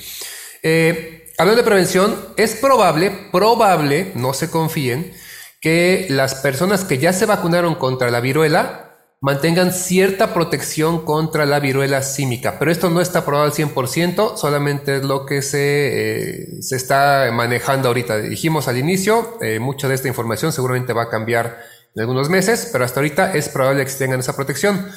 Eh, 0.63 1.33
hablando 1.39 1.63
de 1.63 1.67
prevención, 1.67 2.17
es 2.37 2.55
probable, 2.57 3.11
probable, 3.33 4.13
no 4.15 4.33
se 4.35 4.51
confíen, 4.51 5.13
que 5.61 6.07
las 6.11 6.37
personas 6.37 6.85
que 6.85 6.99
ya 6.99 7.12
se 7.12 7.27
vacunaron 7.27 7.75
contra 7.75 8.11
la 8.11 8.21
viruela 8.21 8.88
mantengan 9.21 9.73
cierta 9.73 10.33
protección 10.33 11.05
contra 11.05 11.45
la 11.45 11.59
viruela 11.59 12.03
símica, 12.03 12.57
pero 12.59 12.71
esto 12.71 12.88
no 12.88 13.00
está 13.00 13.25
probado 13.25 13.47
al 13.47 13.53
100%, 13.53 14.37
solamente 14.37 14.99
es 14.99 15.03
lo 15.03 15.27
que 15.27 15.43
se, 15.43 15.59
eh, 15.62 16.62
se 16.62 16.77
está 16.77 17.29
manejando 17.33 17.88
ahorita. 17.88 18.19
Dijimos 18.19 18.69
al 18.69 18.79
inicio, 18.79 19.37
eh, 19.41 19.59
mucha 19.59 19.88
de 19.88 19.97
esta 19.97 20.07
información 20.07 20.53
seguramente 20.53 20.93
va 20.93 21.05
a 21.05 21.09
cambiar 21.09 21.59
en 21.97 22.03
algunos 22.03 22.29
meses, 22.29 22.69
pero 22.71 22.85
hasta 22.85 23.00
ahorita 23.00 23.35
es 23.35 23.49
probable 23.49 23.85
que 23.85 23.93
tengan 23.93 24.21
esa 24.21 24.37
protección. 24.37 24.88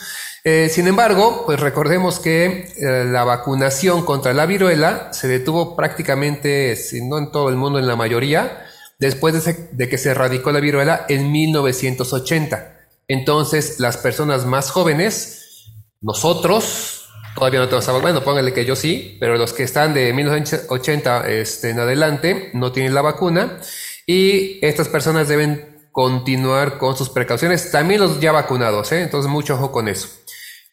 Eh, 0.43 0.69
sin 0.69 0.88
embargo, 0.88 1.43
pues 1.45 1.60
recordemos 1.60 2.19
que 2.19 2.74
eh, 2.75 3.05
la 3.05 3.24
vacunación 3.24 4.03
contra 4.03 4.33
la 4.33 4.48
viruela 4.48 5.13
se 5.13 5.27
detuvo 5.27 5.75
prácticamente, 5.75 6.75
si 6.75 7.07
no 7.07 7.19
en 7.19 7.31
todo 7.31 7.50
el 7.50 7.57
mundo, 7.57 7.77
en 7.77 7.86
la 7.86 7.95
mayoría, 7.95 8.65
después 8.98 9.45
de, 9.45 9.89
que 9.89 9.98
se 10.00 10.10
erradicó 10.10 10.51
la 10.51 10.60
viruela 10.60 11.05
en 11.10 11.31
1980. 11.31 12.79
Entonces, 13.07 13.79
las 13.79 13.98
personas 13.98 14.45
más 14.45 14.71
jóvenes, 14.71 15.67
nosotros, 16.01 17.07
todavía 17.36 17.60
no 17.60 17.67
tenemos, 17.67 18.01
bueno, 18.01 18.24
póngale 18.24 18.51
que 18.51 18.65
yo 18.65 18.75
sí, 18.75 19.17
pero 19.19 19.38
los 19.38 19.53
que 19.53 19.63
están 19.63 19.93
de 19.93 20.12
1980 20.12 21.29
este, 21.29 21.69
en 21.69 21.79
adelante 21.79 22.50
no 22.53 22.71
tienen 22.71 22.95
la 22.95 23.01
vacuna 23.01 23.60
y 24.07 24.63
estas 24.65 24.88
personas 24.88 25.27
deben 25.27 25.71
continuar 25.91 26.77
con 26.77 26.95
sus 26.95 27.10
precauciones, 27.10 27.71
también 27.71 28.01
los 28.01 28.19
ya 28.19 28.31
vacunados, 28.31 28.91
¿eh? 28.91 29.01
entonces 29.01 29.29
mucho 29.29 29.55
ojo 29.55 29.71
con 29.71 29.88
eso. 29.88 30.10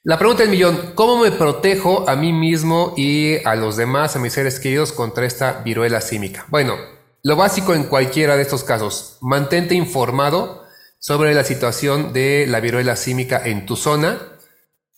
La 0.04 0.18
pregunta 0.18 0.42
del 0.42 0.50
millón, 0.50 0.92
¿cómo 0.94 1.18
me 1.18 1.32
protejo 1.32 2.08
a 2.08 2.16
mí 2.16 2.32
mismo 2.32 2.94
y 2.96 3.44
a 3.44 3.56
los 3.56 3.76
demás, 3.76 4.16
a 4.16 4.20
mis 4.20 4.32
seres 4.32 4.60
queridos 4.60 4.92
contra 4.92 5.26
esta 5.26 5.60
viruela 5.64 6.00
símica? 6.00 6.46
Bueno, 6.48 6.76
lo 7.22 7.37
básico 7.37 7.75
en 7.75 7.84
cualquiera 7.84 8.37
de 8.37 8.42
estos 8.42 8.62
casos, 8.62 9.18
mantente 9.20 9.75
informado 9.75 10.62
sobre 11.00 11.34
la 11.34 11.44
situación 11.44 12.12
de 12.12 12.46
la 12.48 12.60
viruela 12.60 12.96
símica 12.96 13.42
en 13.44 13.66
tu 13.66 13.76
zona, 13.76 14.18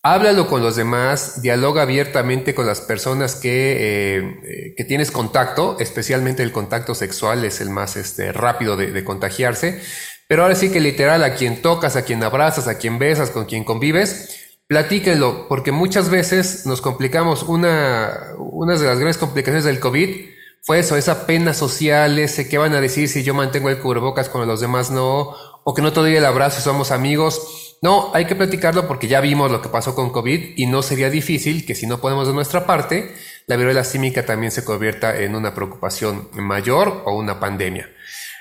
háblalo 0.02 0.46
con 0.48 0.62
los 0.62 0.76
demás, 0.76 1.42
dialoga 1.42 1.82
abiertamente 1.82 2.54
con 2.54 2.66
las 2.66 2.80
personas 2.80 3.36
que, 3.36 3.76
eh, 3.78 4.74
que 4.76 4.84
tienes 4.84 5.10
contacto, 5.10 5.76
especialmente 5.78 6.42
el 6.42 6.52
contacto 6.52 6.94
sexual 6.94 7.44
es 7.44 7.60
el 7.60 7.70
más 7.70 7.96
este, 7.96 8.32
rápido 8.32 8.76
de, 8.76 8.92
de 8.92 9.04
contagiarse, 9.04 9.80
pero 10.28 10.42
ahora 10.42 10.54
sí 10.54 10.70
que 10.70 10.80
literal 10.80 11.24
a 11.24 11.34
quien 11.34 11.60
tocas, 11.60 11.96
a 11.96 12.04
quien 12.04 12.22
abrazas, 12.22 12.68
a 12.68 12.78
quien 12.78 12.98
besas, 12.98 13.30
con 13.30 13.44
quien 13.44 13.64
convives, 13.64 14.40
Platíquenlo, 14.70 15.48
porque 15.48 15.72
muchas 15.72 16.10
veces 16.10 16.64
nos 16.64 16.80
complicamos. 16.80 17.42
Una, 17.42 18.36
una 18.38 18.78
de 18.78 18.86
las 18.86 18.98
grandes 19.00 19.18
complicaciones 19.18 19.64
del 19.64 19.80
COVID 19.80 20.26
fue 20.62 20.78
eso, 20.78 20.96
esa 20.96 21.26
pena 21.26 21.54
social, 21.54 22.20
ese 22.20 22.48
que 22.48 22.56
van 22.56 22.72
a 22.74 22.80
decir 22.80 23.08
si 23.08 23.24
yo 23.24 23.34
mantengo 23.34 23.68
el 23.68 23.80
cubrebocas 23.80 24.28
cuando 24.28 24.46
los 24.46 24.60
demás 24.60 24.92
no, 24.92 25.34
o 25.64 25.74
que 25.74 25.82
no 25.82 25.92
te 25.92 25.98
doy 25.98 26.14
el 26.14 26.24
abrazo 26.24 26.60
somos 26.60 26.92
amigos. 26.92 27.69
No, 27.82 28.10
hay 28.14 28.26
que 28.26 28.34
platicarlo 28.34 28.86
porque 28.86 29.08
ya 29.08 29.20
vimos 29.20 29.50
lo 29.50 29.62
que 29.62 29.70
pasó 29.70 29.94
con 29.94 30.10
COVID 30.10 30.52
y 30.56 30.66
no 30.66 30.82
sería 30.82 31.08
difícil 31.08 31.64
que 31.64 31.74
si 31.74 31.86
no 31.86 31.98
podemos 31.98 32.26
de 32.26 32.34
nuestra 32.34 32.66
parte, 32.66 33.14
la 33.46 33.56
viruela 33.56 33.84
símica 33.84 34.26
también 34.26 34.52
se 34.52 34.64
convierta 34.64 35.18
en 35.18 35.34
una 35.34 35.54
preocupación 35.54 36.28
mayor 36.34 37.02
o 37.06 37.16
una 37.16 37.40
pandemia. 37.40 37.88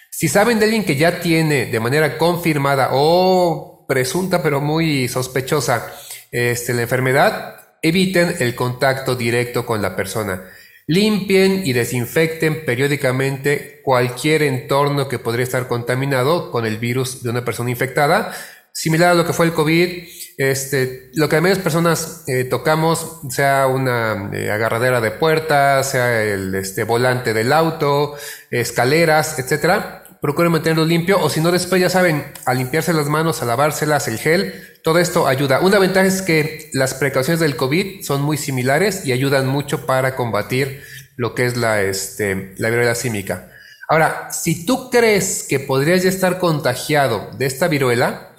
Si 0.10 0.28
saben 0.28 0.60
de 0.60 0.66
alguien 0.66 0.84
que 0.84 0.98
ya 0.98 1.22
tiene 1.22 1.68
de 1.68 1.80
manera 1.80 2.18
confirmada 2.18 2.90
o 2.92 3.86
presunta 3.88 4.44
pero 4.44 4.60
muy 4.60 5.08
sospechosa 5.08 5.90
este, 6.32 6.74
la 6.74 6.82
enfermedad, 6.82 7.56
eviten 7.82 8.36
el 8.40 8.56
contacto 8.56 9.16
directo 9.16 9.66
con 9.66 9.82
la 9.82 9.96
persona. 9.96 10.44
Limpien 10.86 11.62
y 11.66 11.72
desinfecten 11.72 12.66
periódicamente 12.66 13.80
cualquier 13.84 14.44
entorno 14.44 15.08
que 15.08 15.20
podría 15.20 15.44
estar 15.44 15.68
contaminado 15.68 16.52
con 16.52 16.66
el 16.66 16.78
virus 16.78 17.24
de 17.24 17.30
una 17.30 17.46
persona 17.46 17.70
infectada, 17.70 18.34
similar 18.74 19.12
a 19.12 19.14
lo 19.16 19.26
que 19.26 19.34
fue 19.34 19.46
el 19.46 19.54
COVID. 19.54 20.08
Este, 20.38 21.12
lo 21.16 21.28
que 21.28 21.42
menos 21.42 21.60
personas 21.60 22.24
eh, 22.28 22.46
tocamos, 22.46 23.20
sea 23.30 23.68
una 23.68 24.30
eh, 24.34 24.52
agarradera 24.52 25.02
de 25.02 25.12
puertas, 25.12 25.92
sea 25.92 26.24
el 26.24 26.56
este, 26.56 26.86
volante 26.86 27.34
del 27.34 27.52
auto, 27.52 28.16
escaleras, 28.50 29.38
etcétera, 29.38 30.06
procuren 30.22 30.52
mantenerlo 30.52 30.86
limpio 30.86 31.22
o 31.22 31.30
si 31.30 31.42
no 31.42 31.52
después 31.52 31.82
ya 31.82 31.90
saben, 31.90 32.26
a 32.46 32.54
limpiarse 32.54 32.94
las 32.94 33.08
manos, 33.08 33.42
a 33.42 33.46
lavárselas, 33.46 34.08
el 34.08 34.18
gel, 34.18 34.54
todo 34.84 35.00
esto 35.00 35.28
ayuda. 35.28 35.60
Una 35.60 35.80
ventaja 35.80 36.08
es 36.08 36.22
que 36.22 36.70
las 36.74 36.94
precauciones 36.94 37.40
del 37.40 37.56
COVID 37.56 38.04
son 38.04 38.22
muy 38.22 38.38
similares 38.38 39.06
y 39.06 39.12
ayudan 39.12 39.48
mucho 39.48 39.86
para 39.86 40.16
combatir 40.16 40.84
lo 41.16 41.36
que 41.36 41.46
es 41.46 41.58
la, 41.58 41.82
este, 41.82 42.54
la 42.58 42.70
viruela 42.70 42.96
símica. 42.96 43.52
Ahora, 43.88 44.30
si 44.32 44.66
tú 44.66 44.90
crees 44.90 45.46
que 45.50 45.60
podrías 45.60 46.04
ya 46.04 46.10
estar 46.10 46.38
contagiado 46.38 47.32
de 47.38 47.46
esta 47.46 47.68
viruela, 47.68 48.36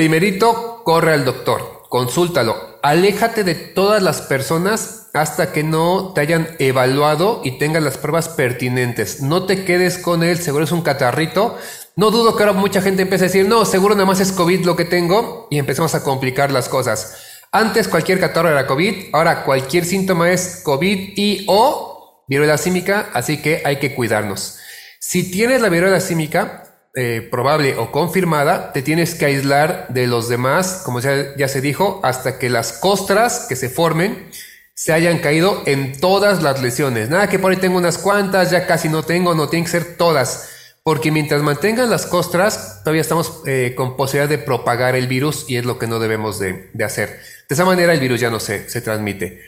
primerito 0.00 0.80
corre 0.82 1.12
al 1.12 1.26
doctor, 1.26 1.82
consúltalo, 1.90 2.78
aléjate 2.82 3.44
de 3.44 3.54
todas 3.54 4.02
las 4.02 4.22
personas 4.22 5.10
hasta 5.12 5.52
que 5.52 5.62
no 5.62 6.14
te 6.14 6.22
hayan 6.22 6.56
evaluado 6.58 7.42
y 7.44 7.58
tengas 7.58 7.82
las 7.82 7.98
pruebas 7.98 8.30
pertinentes. 8.30 9.20
No 9.20 9.44
te 9.44 9.66
quedes 9.66 9.98
con 9.98 10.22
él, 10.22 10.38
seguro 10.38 10.64
es 10.64 10.72
un 10.72 10.80
catarrito. 10.80 11.58
No 11.96 12.10
dudo 12.10 12.34
que 12.34 12.44
ahora 12.44 12.58
mucha 12.58 12.80
gente 12.80 13.02
empiece 13.02 13.26
a 13.26 13.28
decir, 13.28 13.46
no, 13.46 13.66
seguro 13.66 13.94
nada 13.94 14.06
más 14.06 14.20
es 14.20 14.32
COVID 14.32 14.64
lo 14.64 14.74
que 14.74 14.86
tengo 14.86 15.48
y 15.50 15.58
empezamos 15.58 15.94
a 15.94 16.02
complicar 16.02 16.50
las 16.50 16.70
cosas. 16.70 17.18
Antes 17.52 17.86
cualquier 17.86 18.20
catarro 18.20 18.48
era 18.48 18.66
COVID, 18.66 19.10
ahora 19.12 19.44
cualquier 19.44 19.84
síntoma 19.84 20.30
es 20.30 20.62
COVID 20.64 21.12
y 21.14 21.44
o 21.46 22.24
viruela 22.26 22.56
símica, 22.56 23.10
así 23.12 23.42
que 23.42 23.60
hay 23.66 23.76
que 23.76 23.94
cuidarnos. 23.94 24.56
Si 24.98 25.30
tienes 25.30 25.60
la 25.60 25.68
viruela 25.68 26.00
símica, 26.00 26.69
eh, 26.94 27.28
probable 27.30 27.76
o 27.76 27.92
confirmada, 27.92 28.72
te 28.72 28.82
tienes 28.82 29.14
que 29.14 29.26
aislar 29.26 29.86
de 29.90 30.06
los 30.06 30.28
demás, 30.28 30.82
como 30.84 31.00
ya, 31.00 31.36
ya 31.36 31.46
se 31.46 31.60
dijo, 31.60 32.00
hasta 32.02 32.38
que 32.38 32.50
las 32.50 32.72
costras 32.72 33.46
que 33.48 33.56
se 33.56 33.68
formen 33.68 34.28
se 34.74 34.92
hayan 34.92 35.18
caído 35.18 35.62
en 35.66 35.98
todas 36.00 36.42
las 36.42 36.62
lesiones. 36.62 37.08
Nada 37.08 37.28
que 37.28 37.38
por 37.38 37.52
ahí 37.52 37.58
tengo 37.58 37.78
unas 37.78 37.98
cuantas, 37.98 38.50
ya 38.50 38.66
casi 38.66 38.88
no 38.88 39.02
tengo, 39.02 39.34
no 39.34 39.48
tienen 39.48 39.66
que 39.66 39.70
ser 39.70 39.96
todas. 39.96 40.48
Porque 40.82 41.12
mientras 41.12 41.42
mantengan 41.42 41.90
las 41.90 42.06
costras, 42.06 42.80
todavía 42.82 43.02
estamos 43.02 43.42
eh, 43.46 43.74
con 43.76 43.96
posibilidad 43.96 44.28
de 44.28 44.38
propagar 44.38 44.96
el 44.96 45.06
virus 45.06 45.44
y 45.48 45.58
es 45.58 45.64
lo 45.64 45.78
que 45.78 45.86
no 45.86 45.98
debemos 45.98 46.38
de, 46.38 46.70
hacer. 46.82 47.20
De 47.48 47.54
esa 47.54 47.64
manera 47.66 47.92
el 47.92 48.00
virus 48.00 48.20
ya 48.20 48.30
no 48.30 48.40
se 48.40 48.80
transmite. 48.80 49.42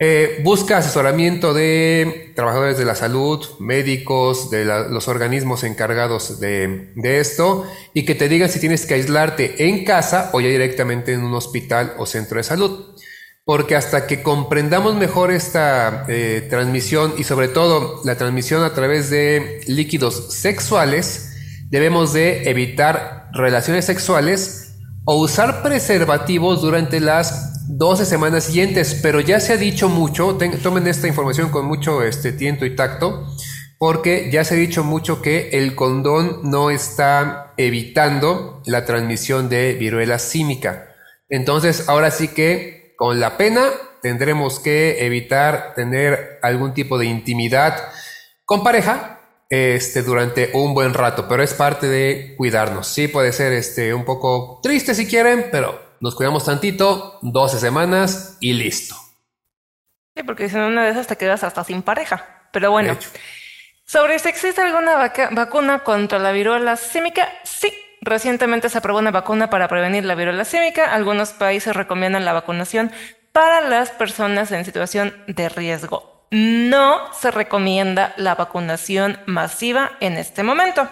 Eh, 0.00 0.42
busca 0.44 0.78
asesoramiento 0.78 1.52
de 1.52 2.32
trabajadores 2.36 2.78
de 2.78 2.84
la 2.84 2.94
salud, 2.94 3.44
médicos, 3.58 4.48
de 4.48 4.64
los 4.64 5.08
organismos 5.08 5.64
encargados 5.64 6.38
de, 6.38 6.92
esto 7.02 7.64
y 7.94 8.04
que 8.04 8.14
te 8.14 8.28
digan 8.28 8.48
si 8.48 8.60
tienes 8.60 8.86
que 8.86 8.94
aislarte 8.94 9.66
en 9.66 9.84
casa 9.84 10.30
o 10.32 10.40
ya 10.40 10.46
directamente 10.46 11.12
en 11.14 11.24
un 11.24 11.34
hospital 11.34 11.94
o 11.98 12.06
centro 12.06 12.36
de 12.36 12.44
salud. 12.44 12.94
Porque 13.44 13.74
hasta 13.74 14.06
que 14.06 14.22
comprendamos 14.22 14.94
mejor 14.94 15.32
esta 15.32 16.04
eh, 16.06 16.46
transmisión 16.48 17.14
y 17.18 17.24
sobre 17.24 17.48
todo 17.48 18.00
la 18.04 18.16
transmisión 18.16 18.62
a 18.62 18.74
través 18.74 19.10
de 19.10 19.62
líquidos 19.66 20.32
sexuales, 20.32 21.34
debemos 21.70 22.12
de 22.12 22.48
evitar 22.48 23.30
relaciones 23.32 23.86
sexuales 23.86 24.76
o 25.04 25.16
usar 25.16 25.62
preservativos 25.62 26.62
durante 26.62 27.00
las 27.00 27.47
12 27.68 28.06
semanas 28.06 28.44
siguientes, 28.44 28.98
pero 29.02 29.20
ya 29.20 29.40
se 29.40 29.52
ha 29.52 29.58
dicho 29.58 29.90
mucho, 29.90 30.38
tomen 30.62 30.86
esta 30.86 31.06
información 31.06 31.50
con 31.50 31.66
mucho 31.66 32.02
este, 32.02 32.32
tiento 32.32 32.64
y 32.64 32.74
tacto, 32.74 33.26
porque 33.78 34.30
ya 34.32 34.42
se 34.42 34.54
ha 34.54 34.56
dicho 34.56 34.84
mucho 34.84 35.20
que 35.20 35.50
el 35.52 35.74
condón 35.74 36.40
no 36.44 36.70
está 36.70 37.52
evitando 37.58 38.62
la 38.64 38.86
transmisión 38.86 39.50
de 39.50 39.74
viruela 39.74 40.18
símica. 40.18 40.94
Entonces, 41.28 41.90
ahora 41.90 42.10
sí 42.10 42.28
que 42.28 42.94
con 42.96 43.20
la 43.20 43.36
pena 43.36 43.66
tendremos 44.00 44.60
que 44.60 45.04
evitar 45.04 45.74
tener 45.74 46.38
algún 46.42 46.72
tipo 46.72 46.96
de 46.96 47.04
intimidad 47.04 47.76
con 48.46 48.64
pareja 48.64 49.20
este, 49.50 50.02
durante 50.02 50.50
un 50.54 50.72
buen 50.72 50.94
rato, 50.94 51.28
pero 51.28 51.42
es 51.42 51.52
parte 51.52 51.86
de 51.86 52.34
cuidarnos. 52.38 52.88
Sí, 52.88 53.08
puede 53.08 53.32
ser 53.32 53.52
este, 53.52 53.92
un 53.92 54.06
poco 54.06 54.60
triste 54.62 54.94
si 54.94 55.06
quieren, 55.06 55.48
pero 55.52 55.87
nos 56.00 56.14
cuidamos 56.14 56.44
tantito, 56.44 57.18
12 57.22 57.58
semanas 57.58 58.36
y 58.40 58.52
listo. 58.52 58.94
Sí, 60.16 60.22
porque 60.22 60.48
si 60.48 60.56
no, 60.56 60.66
una 60.66 60.82
vez 60.82 60.96
hasta 60.96 61.16
quedas 61.16 61.44
hasta 61.44 61.64
sin 61.64 61.82
pareja. 61.82 62.48
Pero 62.52 62.70
bueno, 62.70 62.96
sobre 63.84 64.18
si 64.18 64.28
existe 64.28 64.60
alguna 64.60 65.12
vacuna 65.30 65.80
contra 65.80 66.18
la 66.18 66.32
viruela 66.32 66.76
símica, 66.76 67.28
sí. 67.44 67.72
Recientemente 68.00 68.68
se 68.68 68.78
aprobó 68.78 69.00
una 69.00 69.10
vacuna 69.10 69.50
para 69.50 69.66
prevenir 69.66 70.04
la 70.04 70.14
viruela 70.14 70.44
símica. 70.44 70.92
Algunos 70.92 71.30
países 71.30 71.74
recomiendan 71.74 72.24
la 72.24 72.32
vacunación 72.32 72.92
para 73.32 73.60
las 73.60 73.90
personas 73.90 74.52
en 74.52 74.64
situación 74.64 75.14
de 75.26 75.48
riesgo. 75.48 76.26
No 76.30 77.12
se 77.12 77.30
recomienda 77.30 78.14
la 78.16 78.34
vacunación 78.34 79.18
masiva 79.26 79.92
en 80.00 80.16
este 80.16 80.42
momento. 80.42 80.88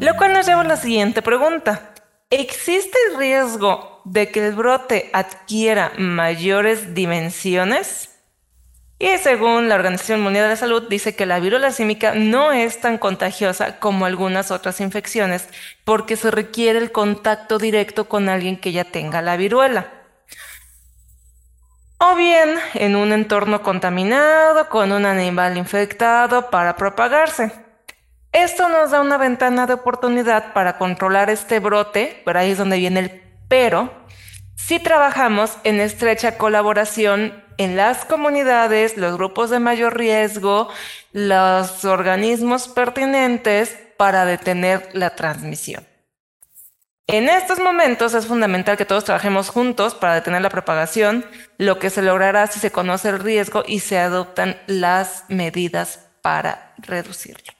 Lo 0.00 0.14
cual 0.16 0.32
nos 0.32 0.46
lleva 0.46 0.62
a 0.62 0.64
la 0.64 0.76
siguiente 0.76 1.22
pregunta. 1.22 1.92
¿Existe 2.30 2.98
el 3.08 3.18
riesgo 3.18 4.02
de 4.04 4.32
que 4.32 4.44
el 4.44 4.54
brote 4.54 5.10
adquiera 5.12 5.92
mayores 5.96 6.92
dimensiones? 6.92 8.10
Y 8.98 9.16
según 9.18 9.68
la 9.68 9.76
Organización 9.76 10.22
Mundial 10.22 10.46
de 10.46 10.50
la 10.50 10.56
Salud, 10.56 10.88
dice 10.88 11.14
que 11.14 11.24
la 11.24 11.38
viruela 11.38 11.70
símica 11.70 12.14
no 12.16 12.50
es 12.50 12.80
tan 12.80 12.98
contagiosa 12.98 13.78
como 13.78 14.06
algunas 14.06 14.50
otras 14.50 14.80
infecciones 14.80 15.48
porque 15.84 16.16
se 16.16 16.32
requiere 16.32 16.80
el 16.80 16.90
contacto 16.90 17.58
directo 17.58 18.08
con 18.08 18.28
alguien 18.28 18.56
que 18.56 18.72
ya 18.72 18.82
tenga 18.82 19.22
la 19.22 19.36
viruela. 19.36 19.92
O 21.98 22.16
bien 22.16 22.56
en 22.74 22.96
un 22.96 23.12
entorno 23.12 23.62
contaminado 23.62 24.68
con 24.68 24.90
un 24.90 25.06
animal 25.06 25.56
infectado 25.56 26.50
para 26.50 26.76
propagarse. 26.76 27.65
Esto 28.36 28.68
nos 28.68 28.90
da 28.90 29.00
una 29.00 29.16
ventana 29.16 29.66
de 29.66 29.72
oportunidad 29.72 30.52
para 30.52 30.76
controlar 30.76 31.30
este 31.30 31.58
brote, 31.58 32.20
pero 32.26 32.38
ahí 32.38 32.50
es 32.50 32.58
donde 32.58 32.76
viene 32.76 33.00
el 33.00 33.22
pero, 33.48 33.90
si 34.56 34.78
trabajamos 34.78 35.56
en 35.64 35.80
estrecha 35.80 36.36
colaboración 36.36 37.42
en 37.56 37.76
las 37.76 38.04
comunidades, 38.04 38.98
los 38.98 39.14
grupos 39.16 39.48
de 39.48 39.58
mayor 39.58 39.96
riesgo, 39.96 40.68
los 41.12 41.86
organismos 41.86 42.68
pertinentes 42.68 43.74
para 43.96 44.26
detener 44.26 44.86
la 44.92 45.16
transmisión. 45.16 45.86
En 47.06 47.30
estos 47.30 47.58
momentos 47.58 48.12
es 48.12 48.26
fundamental 48.26 48.76
que 48.76 48.84
todos 48.84 49.04
trabajemos 49.04 49.48
juntos 49.48 49.94
para 49.94 50.12
detener 50.12 50.42
la 50.42 50.50
propagación, 50.50 51.24
lo 51.56 51.78
que 51.78 51.88
se 51.88 52.02
logrará 52.02 52.48
si 52.48 52.60
se 52.60 52.70
conoce 52.70 53.08
el 53.08 53.18
riesgo 53.18 53.64
y 53.66 53.80
se 53.80 53.98
adoptan 53.98 54.60
las 54.66 55.24
medidas 55.28 56.00
para 56.20 56.74
reducirlo. 56.76 57.55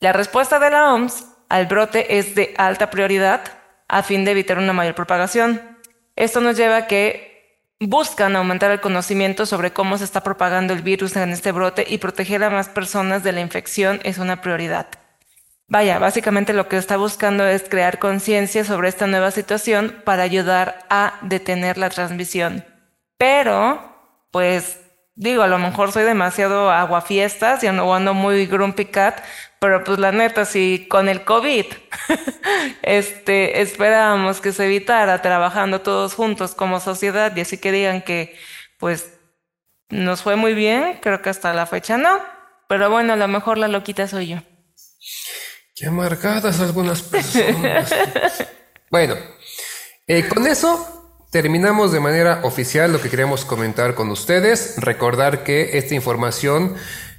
La 0.00 0.14
respuesta 0.14 0.58
de 0.58 0.70
la 0.70 0.94
OMS 0.94 1.26
al 1.50 1.66
brote 1.66 2.18
es 2.18 2.34
de 2.34 2.54
alta 2.56 2.88
prioridad 2.88 3.42
a 3.86 4.02
fin 4.02 4.24
de 4.24 4.30
evitar 4.30 4.56
una 4.56 4.72
mayor 4.72 4.94
propagación. 4.94 5.60
Esto 6.16 6.40
nos 6.40 6.56
lleva 6.56 6.76
a 6.78 6.86
que 6.86 7.68
buscan 7.78 8.34
aumentar 8.34 8.70
el 8.70 8.80
conocimiento 8.80 9.44
sobre 9.44 9.74
cómo 9.74 9.98
se 9.98 10.04
está 10.04 10.22
propagando 10.22 10.72
el 10.72 10.80
virus 10.80 11.16
en 11.16 11.30
este 11.30 11.52
brote 11.52 11.84
y 11.86 11.98
proteger 11.98 12.42
a 12.44 12.48
más 12.48 12.70
personas 12.70 13.22
de 13.22 13.32
la 13.32 13.40
infección 13.40 14.00
es 14.02 14.16
una 14.16 14.40
prioridad. 14.40 14.86
Vaya, 15.68 15.98
básicamente 15.98 16.54
lo 16.54 16.66
que 16.66 16.78
está 16.78 16.96
buscando 16.96 17.46
es 17.46 17.68
crear 17.68 17.98
conciencia 17.98 18.64
sobre 18.64 18.88
esta 18.88 19.06
nueva 19.06 19.30
situación 19.30 20.00
para 20.04 20.22
ayudar 20.22 20.86
a 20.88 21.18
detener 21.20 21.76
la 21.76 21.90
transmisión. 21.90 22.64
Pero, 23.18 23.96
pues 24.30 24.79
digo, 25.20 25.42
a 25.42 25.48
lo 25.48 25.58
mejor 25.58 25.92
soy 25.92 26.04
demasiado 26.04 26.70
aguafiestas 26.70 27.62
y 27.62 27.66
ando, 27.66 27.92
ando 27.92 28.14
muy 28.14 28.46
grumpy 28.46 28.86
cat, 28.86 29.22
pero 29.58 29.84
pues 29.84 29.98
la 29.98 30.12
neta, 30.12 30.46
si 30.46 30.86
con 30.88 31.10
el 31.10 31.24
COVID 31.24 31.66
este, 32.82 33.60
esperábamos 33.60 34.40
que 34.40 34.52
se 34.52 34.64
evitara 34.64 35.20
trabajando 35.20 35.82
todos 35.82 36.14
juntos 36.14 36.54
como 36.54 36.80
sociedad 36.80 37.36
y 37.36 37.42
así 37.42 37.58
que 37.58 37.70
digan 37.70 38.00
que 38.00 38.34
pues 38.78 39.18
Nos 39.90 40.22
fue 40.22 40.36
muy 40.36 40.54
bien, 40.54 40.98
creo 41.02 41.20
que 41.20 41.28
hasta 41.28 41.52
la 41.52 41.66
fecha 41.66 41.98
no, 41.98 42.18
pero 42.66 42.88
bueno, 42.88 43.12
a 43.12 43.16
lo 43.16 43.28
mejor 43.28 43.58
la 43.58 43.68
loquita 43.68 44.08
soy 44.08 44.28
yo. 44.28 44.38
Qué 45.76 45.86
amargadas 45.86 46.60
algunas 46.60 47.02
personas. 47.02 47.92
bueno, 48.90 49.16
eh, 50.06 50.26
con 50.28 50.46
eso 50.46 50.99
terminamos 51.30 51.92
de 51.92 52.00
manera 52.00 52.40
oficial 52.42 52.92
lo 52.92 53.00
que 53.00 53.08
queríamos 53.08 53.44
comentar 53.44 53.94
con 53.94 54.10
ustedes. 54.10 54.74
Recordar 54.76 55.44
que 55.44 55.78
esta 55.78 55.94
información 55.94 56.74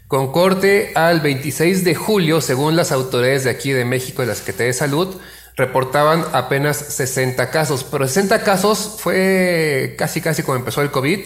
con 0.07 0.31
corte 0.31 0.91
al 0.95 1.21
26 1.21 1.85
de 1.85 1.95
julio, 1.95 2.41
según 2.41 2.75
las 2.75 2.91
autoridades 2.91 3.45
de 3.45 3.49
aquí 3.49 3.71
de 3.71 3.85
México 3.85 4.21
y 4.21 4.25
la 4.25 4.35
Secretaría 4.35 4.67
de 4.67 4.73
Salud, 4.73 5.15
reportaban 5.55 6.25
apenas 6.33 6.77
60 6.77 7.49
casos, 7.49 7.85
pero 7.85 8.07
60 8.07 8.43
casos 8.43 8.97
fue 8.99 9.95
casi 9.97 10.19
casi 10.21 10.43
como 10.43 10.57
empezó 10.57 10.81
el 10.81 10.91
COVID 10.91 11.19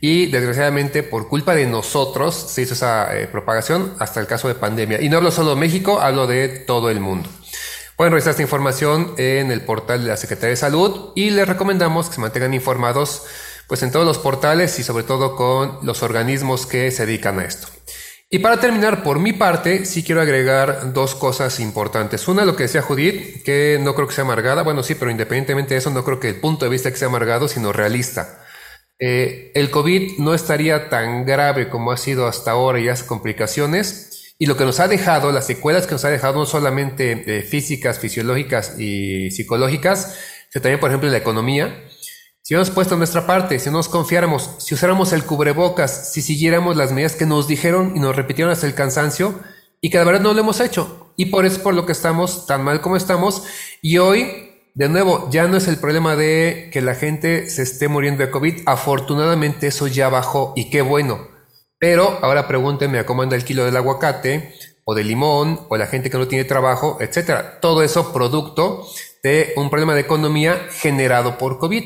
y 0.00 0.26
desgraciadamente 0.26 1.02
por 1.02 1.28
culpa 1.28 1.54
de 1.54 1.66
nosotros 1.66 2.34
se 2.34 2.62
hizo 2.62 2.72
esa 2.72 3.14
eh, 3.14 3.26
propagación 3.26 3.94
hasta 3.98 4.20
el 4.20 4.26
caso 4.26 4.48
de 4.48 4.54
pandemia. 4.54 5.02
Y 5.02 5.10
no 5.10 5.18
hablo 5.18 5.30
solo 5.30 5.50
de 5.50 5.60
México, 5.60 6.00
hablo 6.00 6.26
de 6.26 6.48
todo 6.48 6.88
el 6.88 7.00
mundo. 7.00 7.28
Pueden 8.00 8.14
revisar 8.14 8.30
esta 8.30 8.40
información 8.40 9.12
en 9.18 9.50
el 9.50 9.60
portal 9.60 10.02
de 10.02 10.08
la 10.08 10.16
Secretaría 10.16 10.48
de 10.48 10.56
Salud 10.56 11.12
y 11.14 11.28
les 11.28 11.46
recomendamos 11.46 12.08
que 12.08 12.14
se 12.14 12.22
mantengan 12.22 12.54
informados 12.54 13.26
pues 13.66 13.82
en 13.82 13.92
todos 13.92 14.06
los 14.06 14.16
portales 14.16 14.78
y 14.78 14.82
sobre 14.82 15.04
todo 15.04 15.36
con 15.36 15.80
los 15.82 16.02
organismos 16.02 16.64
que 16.64 16.90
se 16.92 17.04
dedican 17.04 17.38
a 17.38 17.44
esto. 17.44 17.68
Y 18.30 18.38
para 18.38 18.58
terminar, 18.58 19.02
por 19.02 19.18
mi 19.18 19.34
parte, 19.34 19.84
sí 19.84 20.02
quiero 20.02 20.22
agregar 20.22 20.94
dos 20.94 21.14
cosas 21.14 21.60
importantes. 21.60 22.26
Una, 22.26 22.46
lo 22.46 22.56
que 22.56 22.62
decía 22.62 22.80
Judith, 22.80 23.42
que 23.44 23.78
no 23.82 23.94
creo 23.94 24.08
que 24.08 24.14
sea 24.14 24.24
amargada. 24.24 24.62
Bueno, 24.62 24.82
sí, 24.82 24.94
pero 24.94 25.10
independientemente 25.10 25.74
de 25.74 25.80
eso, 25.80 25.90
no 25.90 26.02
creo 26.02 26.20
que 26.20 26.30
el 26.30 26.40
punto 26.40 26.64
de 26.64 26.70
vista 26.70 26.90
que 26.90 26.96
sea 26.96 27.08
amargado, 27.08 27.48
sino 27.48 27.70
realista. 27.70 28.46
Eh, 28.98 29.52
el 29.54 29.70
COVID 29.70 30.20
no 30.20 30.32
estaría 30.32 30.88
tan 30.88 31.26
grave 31.26 31.68
como 31.68 31.92
ha 31.92 31.98
sido 31.98 32.26
hasta 32.26 32.52
ahora 32.52 32.80
y 32.80 32.88
hace 32.88 33.04
complicaciones. 33.04 34.09
Y 34.40 34.46
lo 34.46 34.56
que 34.56 34.64
nos 34.64 34.80
ha 34.80 34.88
dejado, 34.88 35.30
las 35.30 35.46
secuelas 35.46 35.86
que 35.86 35.92
nos 35.92 36.04
ha 36.04 36.10
dejado, 36.10 36.34
no 36.34 36.46
solamente 36.46 37.12
eh, 37.38 37.42
físicas, 37.42 38.00
fisiológicas 38.00 38.76
y 38.76 39.30
psicológicas, 39.30 40.16
sino 40.48 40.62
también, 40.62 40.80
por 40.80 40.90
ejemplo, 40.90 41.08
la 41.08 41.18
economía 41.18 41.84
si 42.50 42.54
hubiéramos 42.54 42.74
puesto 42.74 42.96
nuestra 42.96 43.28
parte, 43.28 43.60
si 43.60 43.70
nos 43.70 43.88
confiáramos, 43.88 44.56
si 44.58 44.74
usáramos 44.74 45.12
el 45.12 45.24
cubrebocas, 45.24 46.12
si 46.12 46.20
siguiéramos 46.20 46.76
las 46.76 46.90
medidas 46.90 47.14
que 47.14 47.24
nos 47.24 47.46
dijeron 47.46 47.92
y 47.94 48.00
nos 48.00 48.16
repitieron 48.16 48.52
hasta 48.52 48.66
el 48.66 48.74
cansancio, 48.74 49.38
y 49.80 49.88
que 49.88 49.98
de 49.98 50.04
verdad 50.04 50.20
no 50.20 50.34
lo 50.34 50.40
hemos 50.40 50.58
hecho. 50.58 51.12
Y 51.16 51.26
por 51.26 51.46
eso 51.46 51.58
es 51.58 51.62
por 51.62 51.74
lo 51.74 51.86
que 51.86 51.92
estamos 51.92 52.46
tan 52.46 52.64
mal 52.64 52.80
como 52.80 52.96
estamos. 52.96 53.44
Y 53.82 53.98
hoy, 53.98 54.50
de 54.74 54.88
nuevo, 54.88 55.28
ya 55.30 55.46
no 55.46 55.58
es 55.58 55.68
el 55.68 55.76
problema 55.76 56.16
de 56.16 56.70
que 56.72 56.80
la 56.80 56.96
gente 56.96 57.48
se 57.50 57.62
esté 57.62 57.86
muriendo 57.86 58.24
de 58.24 58.32
COVID. 58.32 58.62
Afortunadamente 58.66 59.68
eso 59.68 59.86
ya 59.86 60.08
bajó 60.08 60.52
y 60.56 60.70
qué 60.70 60.82
bueno. 60.82 61.28
Pero 61.80 62.18
ahora 62.22 62.46
pregúntenme 62.46 62.98
a 62.98 63.06
cómo 63.06 63.22
anda 63.22 63.34
el 63.34 63.44
kilo 63.44 63.64
del 63.64 63.76
aguacate 63.76 64.54
o 64.84 64.94
del 64.94 65.08
limón 65.08 65.66
o 65.70 65.76
la 65.78 65.86
gente 65.86 66.10
que 66.10 66.18
no 66.18 66.28
tiene 66.28 66.44
trabajo, 66.44 66.98
etcétera. 67.00 67.58
Todo 67.60 67.82
eso 67.82 68.12
producto 68.12 68.86
de 69.22 69.54
un 69.56 69.70
problema 69.70 69.94
de 69.94 70.02
economía 70.02 70.68
generado 70.70 71.38
por 71.38 71.58
COVID. 71.58 71.82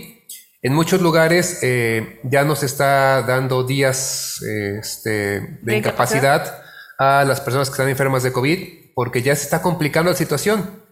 En 0.62 0.74
muchos 0.74 1.00
lugares 1.00 1.60
eh, 1.62 2.20
ya 2.24 2.42
nos 2.42 2.64
está 2.64 3.22
dando 3.22 3.62
días 3.62 4.42
este, 4.42 5.58
de, 5.62 5.76
incapacidad 5.76 6.62
a 6.98 7.24
las 7.24 7.40
personas 7.40 7.68
que 7.68 7.74
están 7.74 7.88
enfermas 7.88 8.24
de 8.24 8.32
COVID 8.32 8.92
porque 8.94 9.22
ya 9.22 9.36
se 9.36 9.44
está 9.44 9.62
complicando 9.62 10.10
la 10.10 10.16
situación. 10.16 10.82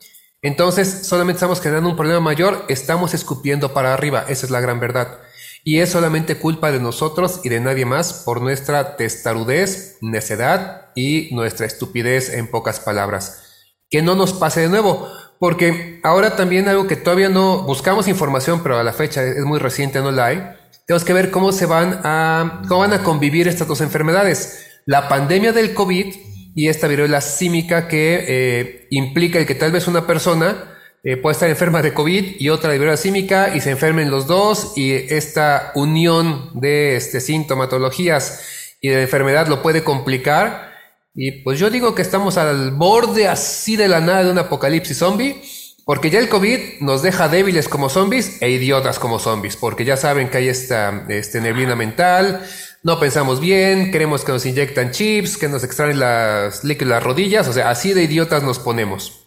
Entonces, 0.42 1.06
solamente 1.06 1.38
estamos 1.38 1.60
generando 1.60 1.88
un 1.88 1.96
problema 1.96 2.20
mayor, 2.20 2.64
estamos 2.68 3.14
escupiendo 3.14 3.72
para 3.72 3.94
arriba, 3.94 4.26
esa 4.28 4.46
es 4.46 4.50
la 4.50 4.60
gran 4.60 4.78
verdad. 4.78 5.18
Y 5.64 5.78
es 5.78 5.90
solamente 5.90 6.38
culpa 6.38 6.72
de 6.72 6.80
nosotros 6.80 7.40
y 7.44 7.48
de 7.48 7.60
nadie 7.60 7.84
más 7.84 8.22
por 8.24 8.42
nuestra 8.42 8.96
testarudez, 8.96 9.98
necedad 10.00 10.90
y 10.96 11.28
nuestra 11.32 11.66
estupidez 11.66 12.34
en 12.34 12.48
pocas 12.48 12.80
palabras. 12.80 13.68
Que 13.88 14.02
no 14.02 14.14
nos 14.14 14.32
pase 14.32 14.62
de 14.62 14.68
nuevo, 14.68 15.08
porque 15.38 16.00
ahora 16.02 16.34
también 16.34 16.68
algo 16.68 16.86
que 16.86 16.96
todavía 16.96 17.28
no 17.28 17.62
buscamos 17.62 18.08
información, 18.08 18.62
pero 18.62 18.78
a 18.78 18.82
la 18.82 18.92
fecha 18.92 19.22
es 19.22 19.44
muy 19.44 19.60
reciente, 19.60 20.00
no 20.00 20.10
la 20.10 20.26
hay. 20.26 20.42
Tenemos 20.86 21.04
que 21.04 21.12
ver 21.12 21.30
cómo 21.30 21.52
se 21.52 21.66
van 21.66 22.00
a, 22.02 22.62
cómo 22.66 22.80
van 22.80 22.92
a 22.92 23.04
convivir 23.04 23.46
estas 23.46 23.68
dos 23.68 23.80
enfermedades. 23.80 24.66
La 24.84 25.08
pandemia 25.08 25.52
del 25.52 25.74
COVID 25.74 26.14
y 26.54 26.68
esta 26.68 26.88
viruela 26.88 27.20
símica 27.20 27.86
que 27.86 28.24
eh, 28.26 28.86
implica 28.90 29.38
el 29.38 29.46
que 29.46 29.54
tal 29.54 29.70
vez 29.70 29.86
una 29.86 30.06
persona 30.06 30.71
eh, 31.04 31.16
pueda 31.16 31.32
estar 31.32 31.48
enferma 31.48 31.82
de 31.82 31.94
COVID 31.94 32.36
y 32.38 32.48
otra 32.48 32.70
de 32.70 32.78
viruela 32.78 32.96
símica 32.96 33.54
y 33.54 33.60
se 33.60 33.70
enfermen 33.70 34.10
los 34.10 34.26
dos 34.26 34.72
y 34.76 34.92
esta 34.92 35.72
unión 35.74 36.50
de 36.54 36.96
este, 36.96 37.20
sintomatologías 37.20 38.76
y 38.80 38.88
de 38.88 39.02
enfermedad 39.02 39.48
lo 39.48 39.62
puede 39.62 39.84
complicar 39.84 40.72
y 41.14 41.42
pues 41.42 41.58
yo 41.58 41.68
digo 41.68 41.94
que 41.94 42.02
estamos 42.02 42.38
al 42.38 42.70
borde 42.70 43.28
así 43.28 43.76
de 43.76 43.88
la 43.88 44.00
nada 44.00 44.24
de 44.24 44.30
un 44.30 44.38
apocalipsis 44.38 44.96
zombie, 44.96 45.42
porque 45.84 46.08
ya 46.08 46.18
el 46.18 46.28
COVID 46.28 46.80
nos 46.80 47.02
deja 47.02 47.28
débiles 47.28 47.68
como 47.68 47.90
zombies 47.90 48.40
e 48.40 48.48
idiotas 48.50 48.98
como 48.98 49.18
zombies, 49.18 49.56
porque 49.56 49.84
ya 49.84 49.96
saben 49.96 50.30
que 50.30 50.38
hay 50.38 50.48
esta 50.48 51.04
este, 51.08 51.40
neblina 51.40 51.76
mental, 51.76 52.46
no 52.82 52.98
pensamos 52.98 53.40
bien, 53.40 53.90
queremos 53.90 54.24
que 54.24 54.32
nos 54.32 54.46
inyectan 54.46 54.90
chips, 54.90 55.36
que 55.36 55.48
nos 55.48 55.64
extraen 55.64 55.98
las, 55.98 56.64
las 56.64 57.02
rodillas, 57.02 57.46
o 57.46 57.52
sea, 57.52 57.68
así 57.68 57.92
de 57.92 58.04
idiotas 58.04 58.42
nos 58.42 58.58
ponemos. 58.58 59.21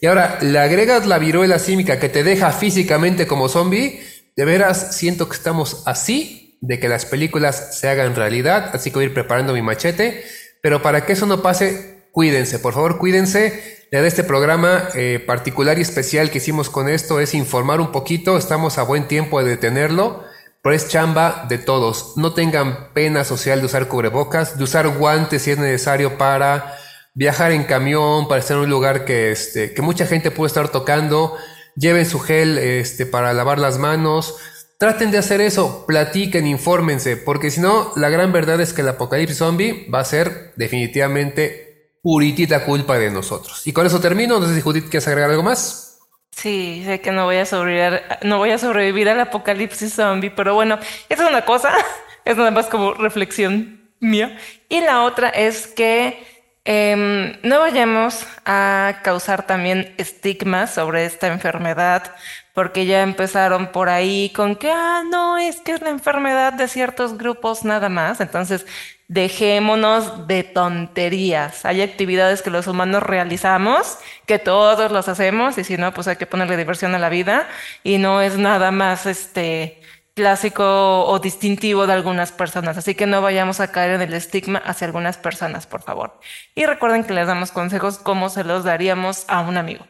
Y 0.00 0.06
ahora, 0.06 0.38
le 0.42 0.58
agregas 0.58 1.06
la 1.06 1.18
viruela 1.18 1.58
símica 1.58 1.98
que 1.98 2.08
te 2.08 2.24
deja 2.24 2.52
físicamente 2.52 3.26
como 3.26 3.48
zombie, 3.48 4.02
de 4.36 4.44
veras 4.44 4.96
siento 4.96 5.28
que 5.28 5.36
estamos 5.36 5.82
así 5.86 6.58
de 6.60 6.80
que 6.80 6.88
las 6.88 7.04
películas 7.04 7.78
se 7.78 7.88
hagan 7.88 8.16
realidad, 8.16 8.70
así 8.72 8.90
que 8.90 8.94
voy 8.94 9.04
a 9.04 9.08
ir 9.08 9.14
preparando 9.14 9.52
mi 9.52 9.62
machete 9.62 10.24
pero 10.64 10.80
para 10.80 11.04
que 11.04 11.12
eso 11.12 11.26
no 11.26 11.42
pase, 11.42 12.06
cuídense, 12.10 12.58
por 12.58 12.72
favor, 12.72 12.96
cuídense. 12.96 13.84
La 13.90 14.00
de 14.00 14.08
este 14.08 14.24
programa 14.24 14.88
eh, 14.94 15.22
particular 15.24 15.78
y 15.78 15.82
especial 15.82 16.30
que 16.30 16.38
hicimos 16.38 16.70
con 16.70 16.88
esto 16.88 17.20
es 17.20 17.34
informar 17.34 17.82
un 17.82 17.92
poquito. 17.92 18.38
Estamos 18.38 18.78
a 18.78 18.82
buen 18.82 19.06
tiempo 19.06 19.42
de 19.42 19.50
detenerlo, 19.50 20.24
pero 20.62 20.74
es 20.74 20.88
chamba 20.88 21.44
de 21.50 21.58
todos. 21.58 22.16
No 22.16 22.32
tengan 22.32 22.94
pena 22.94 23.24
social 23.24 23.60
de 23.60 23.66
usar 23.66 23.88
cubrebocas, 23.88 24.56
de 24.56 24.64
usar 24.64 24.88
guantes 24.88 25.42
si 25.42 25.50
es 25.50 25.58
necesario 25.58 26.16
para 26.16 26.78
viajar 27.14 27.52
en 27.52 27.64
camión, 27.64 28.28
para 28.28 28.40
estar 28.40 28.56
en 28.56 28.64
un 28.64 28.70
lugar 28.70 29.04
que, 29.04 29.30
este, 29.30 29.72
que 29.72 29.82
mucha 29.82 30.06
gente 30.06 30.30
puede 30.30 30.48
estar 30.48 30.68
tocando. 30.68 31.36
Lleven 31.76 32.06
su 32.06 32.20
gel 32.20 32.58
este, 32.58 33.06
para 33.06 33.32
lavar 33.32 33.58
las 33.58 33.78
manos. 33.78 34.36
Traten 34.78 35.10
de 35.10 35.18
hacer 35.18 35.40
eso, 35.40 35.86
platiquen, 35.86 36.46
infórmense, 36.46 37.16
porque 37.16 37.50
si 37.50 37.60
no, 37.60 37.92
la 37.96 38.10
gran 38.10 38.32
verdad 38.32 38.60
es 38.60 38.72
que 38.72 38.82
el 38.82 38.88
apocalipsis 38.88 39.38
zombie 39.38 39.88
va 39.92 40.00
a 40.00 40.04
ser 40.04 40.52
definitivamente 40.56 41.92
puritita 42.02 42.64
culpa 42.64 42.98
de 42.98 43.10
nosotros. 43.10 43.66
Y 43.66 43.72
con 43.72 43.86
eso 43.86 44.00
termino, 44.00 44.38
no 44.38 44.46
sé 44.46 44.54
si 44.54 44.60
Judith 44.60 44.90
quieres 44.90 45.08
agregar 45.08 45.30
algo 45.30 45.42
más. 45.42 46.00
Sí, 46.32 46.82
sé 46.84 47.00
que 47.00 47.12
no 47.12 47.24
voy 47.24 47.36
a 47.36 47.46
sobrevivir, 47.46 48.02
no 48.22 48.38
voy 48.38 48.50
a 48.50 48.58
sobrevivir 48.58 49.08
al 49.08 49.20
apocalipsis 49.20 49.94
zombie, 49.94 50.30
pero 50.30 50.54
bueno, 50.54 50.78
esa 51.08 51.24
es 51.24 51.30
una 51.30 51.44
cosa, 51.44 51.72
es 52.24 52.36
nada 52.36 52.50
más 52.50 52.66
como 52.66 52.92
reflexión 52.92 53.90
mía. 54.00 54.36
Y 54.68 54.80
la 54.80 55.04
otra 55.04 55.28
es 55.28 55.68
que 55.68 56.33
em, 56.64 57.38
no 57.42 57.60
vayamos 57.60 58.26
a 58.44 59.00
causar 59.02 59.46
también 59.46 59.94
estigmas 59.98 60.74
sobre 60.74 61.04
esta 61.04 61.28
enfermedad, 61.28 62.14
porque 62.54 62.86
ya 62.86 63.02
empezaron 63.02 63.72
por 63.72 63.88
ahí 63.88 64.30
con 64.34 64.56
que, 64.56 64.70
ah, 64.70 65.02
no, 65.10 65.38
es 65.38 65.60
que 65.60 65.72
es 65.72 65.82
la 65.82 65.90
enfermedad 65.90 66.52
de 66.52 66.68
ciertos 66.68 67.18
grupos 67.18 67.64
nada 67.64 67.88
más. 67.88 68.20
Entonces, 68.20 68.66
dejémonos 69.08 70.26
de 70.26 70.44
tonterías. 70.44 71.64
Hay 71.64 71.82
actividades 71.82 72.42
que 72.42 72.50
los 72.50 72.66
humanos 72.66 73.02
realizamos, 73.02 73.98
que 74.26 74.38
todos 74.38 74.90
los 74.90 75.08
hacemos, 75.08 75.58
y 75.58 75.64
si 75.64 75.76
no, 75.76 75.92
pues 75.92 76.08
hay 76.08 76.16
que 76.16 76.26
ponerle 76.26 76.56
diversión 76.56 76.94
a 76.94 76.98
la 76.98 77.08
vida, 77.08 77.48
y 77.82 77.98
no 77.98 78.22
es 78.22 78.38
nada 78.38 78.70
más 78.70 79.06
este 79.06 79.80
clásico 80.14 81.04
o 81.06 81.18
distintivo 81.18 81.86
de 81.86 81.92
algunas 81.92 82.32
personas. 82.32 82.78
Así 82.78 82.94
que 82.94 83.06
no 83.06 83.20
vayamos 83.20 83.60
a 83.60 83.72
caer 83.72 83.92
en 83.92 84.02
el 84.02 84.14
estigma 84.14 84.58
hacia 84.58 84.86
algunas 84.86 85.18
personas, 85.18 85.66
por 85.66 85.82
favor. 85.82 86.18
Y 86.54 86.66
recuerden 86.66 87.04
que 87.04 87.12
les 87.12 87.26
damos 87.26 87.50
consejos 87.50 87.98
como 87.98 88.30
se 88.30 88.44
los 88.44 88.64
daríamos 88.64 89.24
a 89.28 89.40
un 89.40 89.56
amigo. 89.56 89.86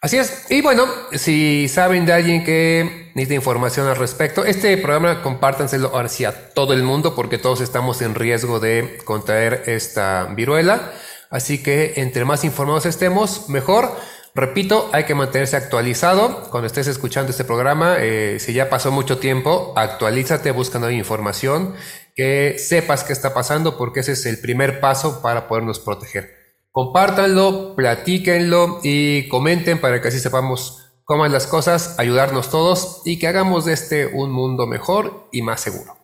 Así 0.00 0.18
es. 0.18 0.46
Y 0.50 0.62
bueno, 0.62 0.84
si 1.12 1.68
saben 1.68 2.04
de 2.06 2.12
alguien 2.12 2.42
que 2.42 3.12
necesita 3.14 3.34
información 3.34 3.86
al 3.86 3.94
respecto, 3.94 4.44
este 4.44 4.76
programa 4.76 5.22
compártanselo 5.22 5.96
hacia 5.96 6.52
todo 6.54 6.72
el 6.72 6.82
mundo 6.82 7.14
porque 7.14 7.38
todos 7.38 7.60
estamos 7.60 8.02
en 8.02 8.16
riesgo 8.16 8.58
de 8.58 8.98
contraer 9.04 9.62
esta 9.66 10.24
viruela. 10.34 10.90
Así 11.30 11.62
que 11.62 11.94
entre 11.96 12.24
más 12.24 12.42
informados 12.42 12.84
estemos, 12.84 13.48
mejor. 13.48 13.96
Repito, 14.34 14.88
hay 14.92 15.04
que 15.04 15.14
mantenerse 15.14 15.56
actualizado. 15.56 16.48
Cuando 16.50 16.66
estés 16.66 16.86
escuchando 16.86 17.30
este 17.30 17.44
programa, 17.44 17.96
eh, 17.98 18.38
si 18.40 18.54
ya 18.54 18.70
pasó 18.70 18.90
mucho 18.90 19.18
tiempo, 19.18 19.74
actualízate, 19.76 20.50
buscando 20.52 20.90
información, 20.90 21.74
que 22.14 22.58
sepas 22.58 23.04
qué 23.04 23.12
está 23.12 23.34
pasando 23.34 23.76
porque 23.76 24.00
ese 24.00 24.12
es 24.12 24.24
el 24.24 24.40
primer 24.40 24.80
paso 24.80 25.20
para 25.20 25.48
podernos 25.48 25.80
proteger. 25.80 26.30
Compártanlo, 26.70 27.74
platíquenlo 27.76 28.80
y 28.82 29.28
comenten 29.28 29.78
para 29.78 30.00
que 30.00 30.08
así 30.08 30.18
sepamos 30.18 30.94
cómo 31.04 31.24
son 31.24 31.32
las 31.32 31.46
cosas, 31.46 31.98
ayudarnos 31.98 32.50
todos 32.50 33.02
y 33.04 33.18
que 33.18 33.28
hagamos 33.28 33.66
de 33.66 33.74
este 33.74 34.06
un 34.06 34.30
mundo 34.30 34.66
mejor 34.66 35.28
y 35.30 35.42
más 35.42 35.60
seguro. 35.60 35.98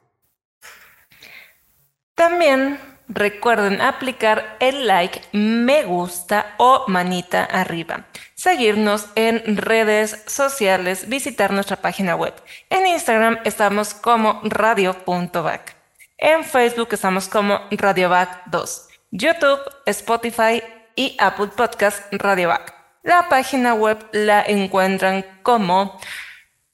También 2.14 2.78
recuerden 3.08 3.80
aplicar 3.80 4.56
el 4.60 4.86
like, 4.86 5.20
me 5.32 5.84
gusta 5.84 6.54
o 6.58 6.84
manita 6.88 7.44
arriba. 7.44 8.04
Seguirnos 8.34 9.06
en 9.14 9.56
redes 9.56 10.22
sociales, 10.26 11.08
visitar 11.08 11.52
nuestra 11.52 11.76
página 11.76 12.14
web. 12.14 12.34
En 12.70 12.86
Instagram 12.86 13.38
estamos 13.44 13.94
como 13.94 14.40
radio.back. 14.44 15.76
En 16.18 16.44
Facebook 16.44 16.88
estamos 16.92 17.28
como 17.28 17.60
radioback 17.70 18.42
2. 18.46 18.88
YouTube, 19.10 19.60
Spotify 19.86 20.62
y 20.94 21.16
Apple 21.18 21.48
Podcast 21.56 22.12
Radioback. 22.12 22.74
La 23.02 23.28
página 23.28 23.74
web 23.74 23.98
la 24.12 24.42
encuentran 24.42 25.24
como 25.42 25.98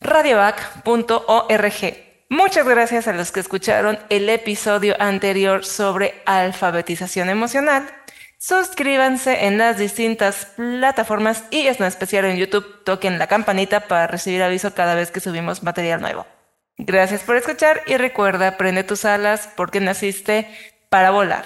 radiovac.org. 0.01 2.04
Muchas 2.29 2.67
gracias 2.67 3.07
a 3.07 3.13
los 3.13 3.33
que 3.33 3.41
escucharon 3.41 3.99
el 4.09 4.29
episodio 4.29 4.97
anterior 4.99 5.65
sobre 5.65 6.23
alfabetización 6.27 7.29
emocional. 7.29 7.87
Suscríbanse 8.39 9.47
en 9.47 9.57
las 9.57 9.79
distintas 9.79 10.47
plataformas 10.57 11.45
y 11.51 11.67
es 11.67 11.81
en 11.81 11.87
especial 11.87 12.27
en 12.27 12.37
YouTube 12.37 12.85
toquen 12.85 13.19
la 13.19 13.27
campanita 13.27 13.89
para 13.89 14.07
recibir 14.07 14.43
aviso 14.43 14.75
cada 14.75 14.95
vez 14.95 15.11
que 15.11 15.21
subimos 15.21 15.63
material 15.63 16.01
nuevo. 16.01 16.27
Gracias 16.77 17.23
por 17.23 17.37
escuchar 17.37 17.83
y 17.87 17.97
recuerda, 17.97 18.57
prende 18.57 18.85
tus 18.85 19.05
alas 19.05 19.49
porque 19.57 19.81
naciste 19.81 20.49
para 20.91 21.11
volar. 21.11 21.45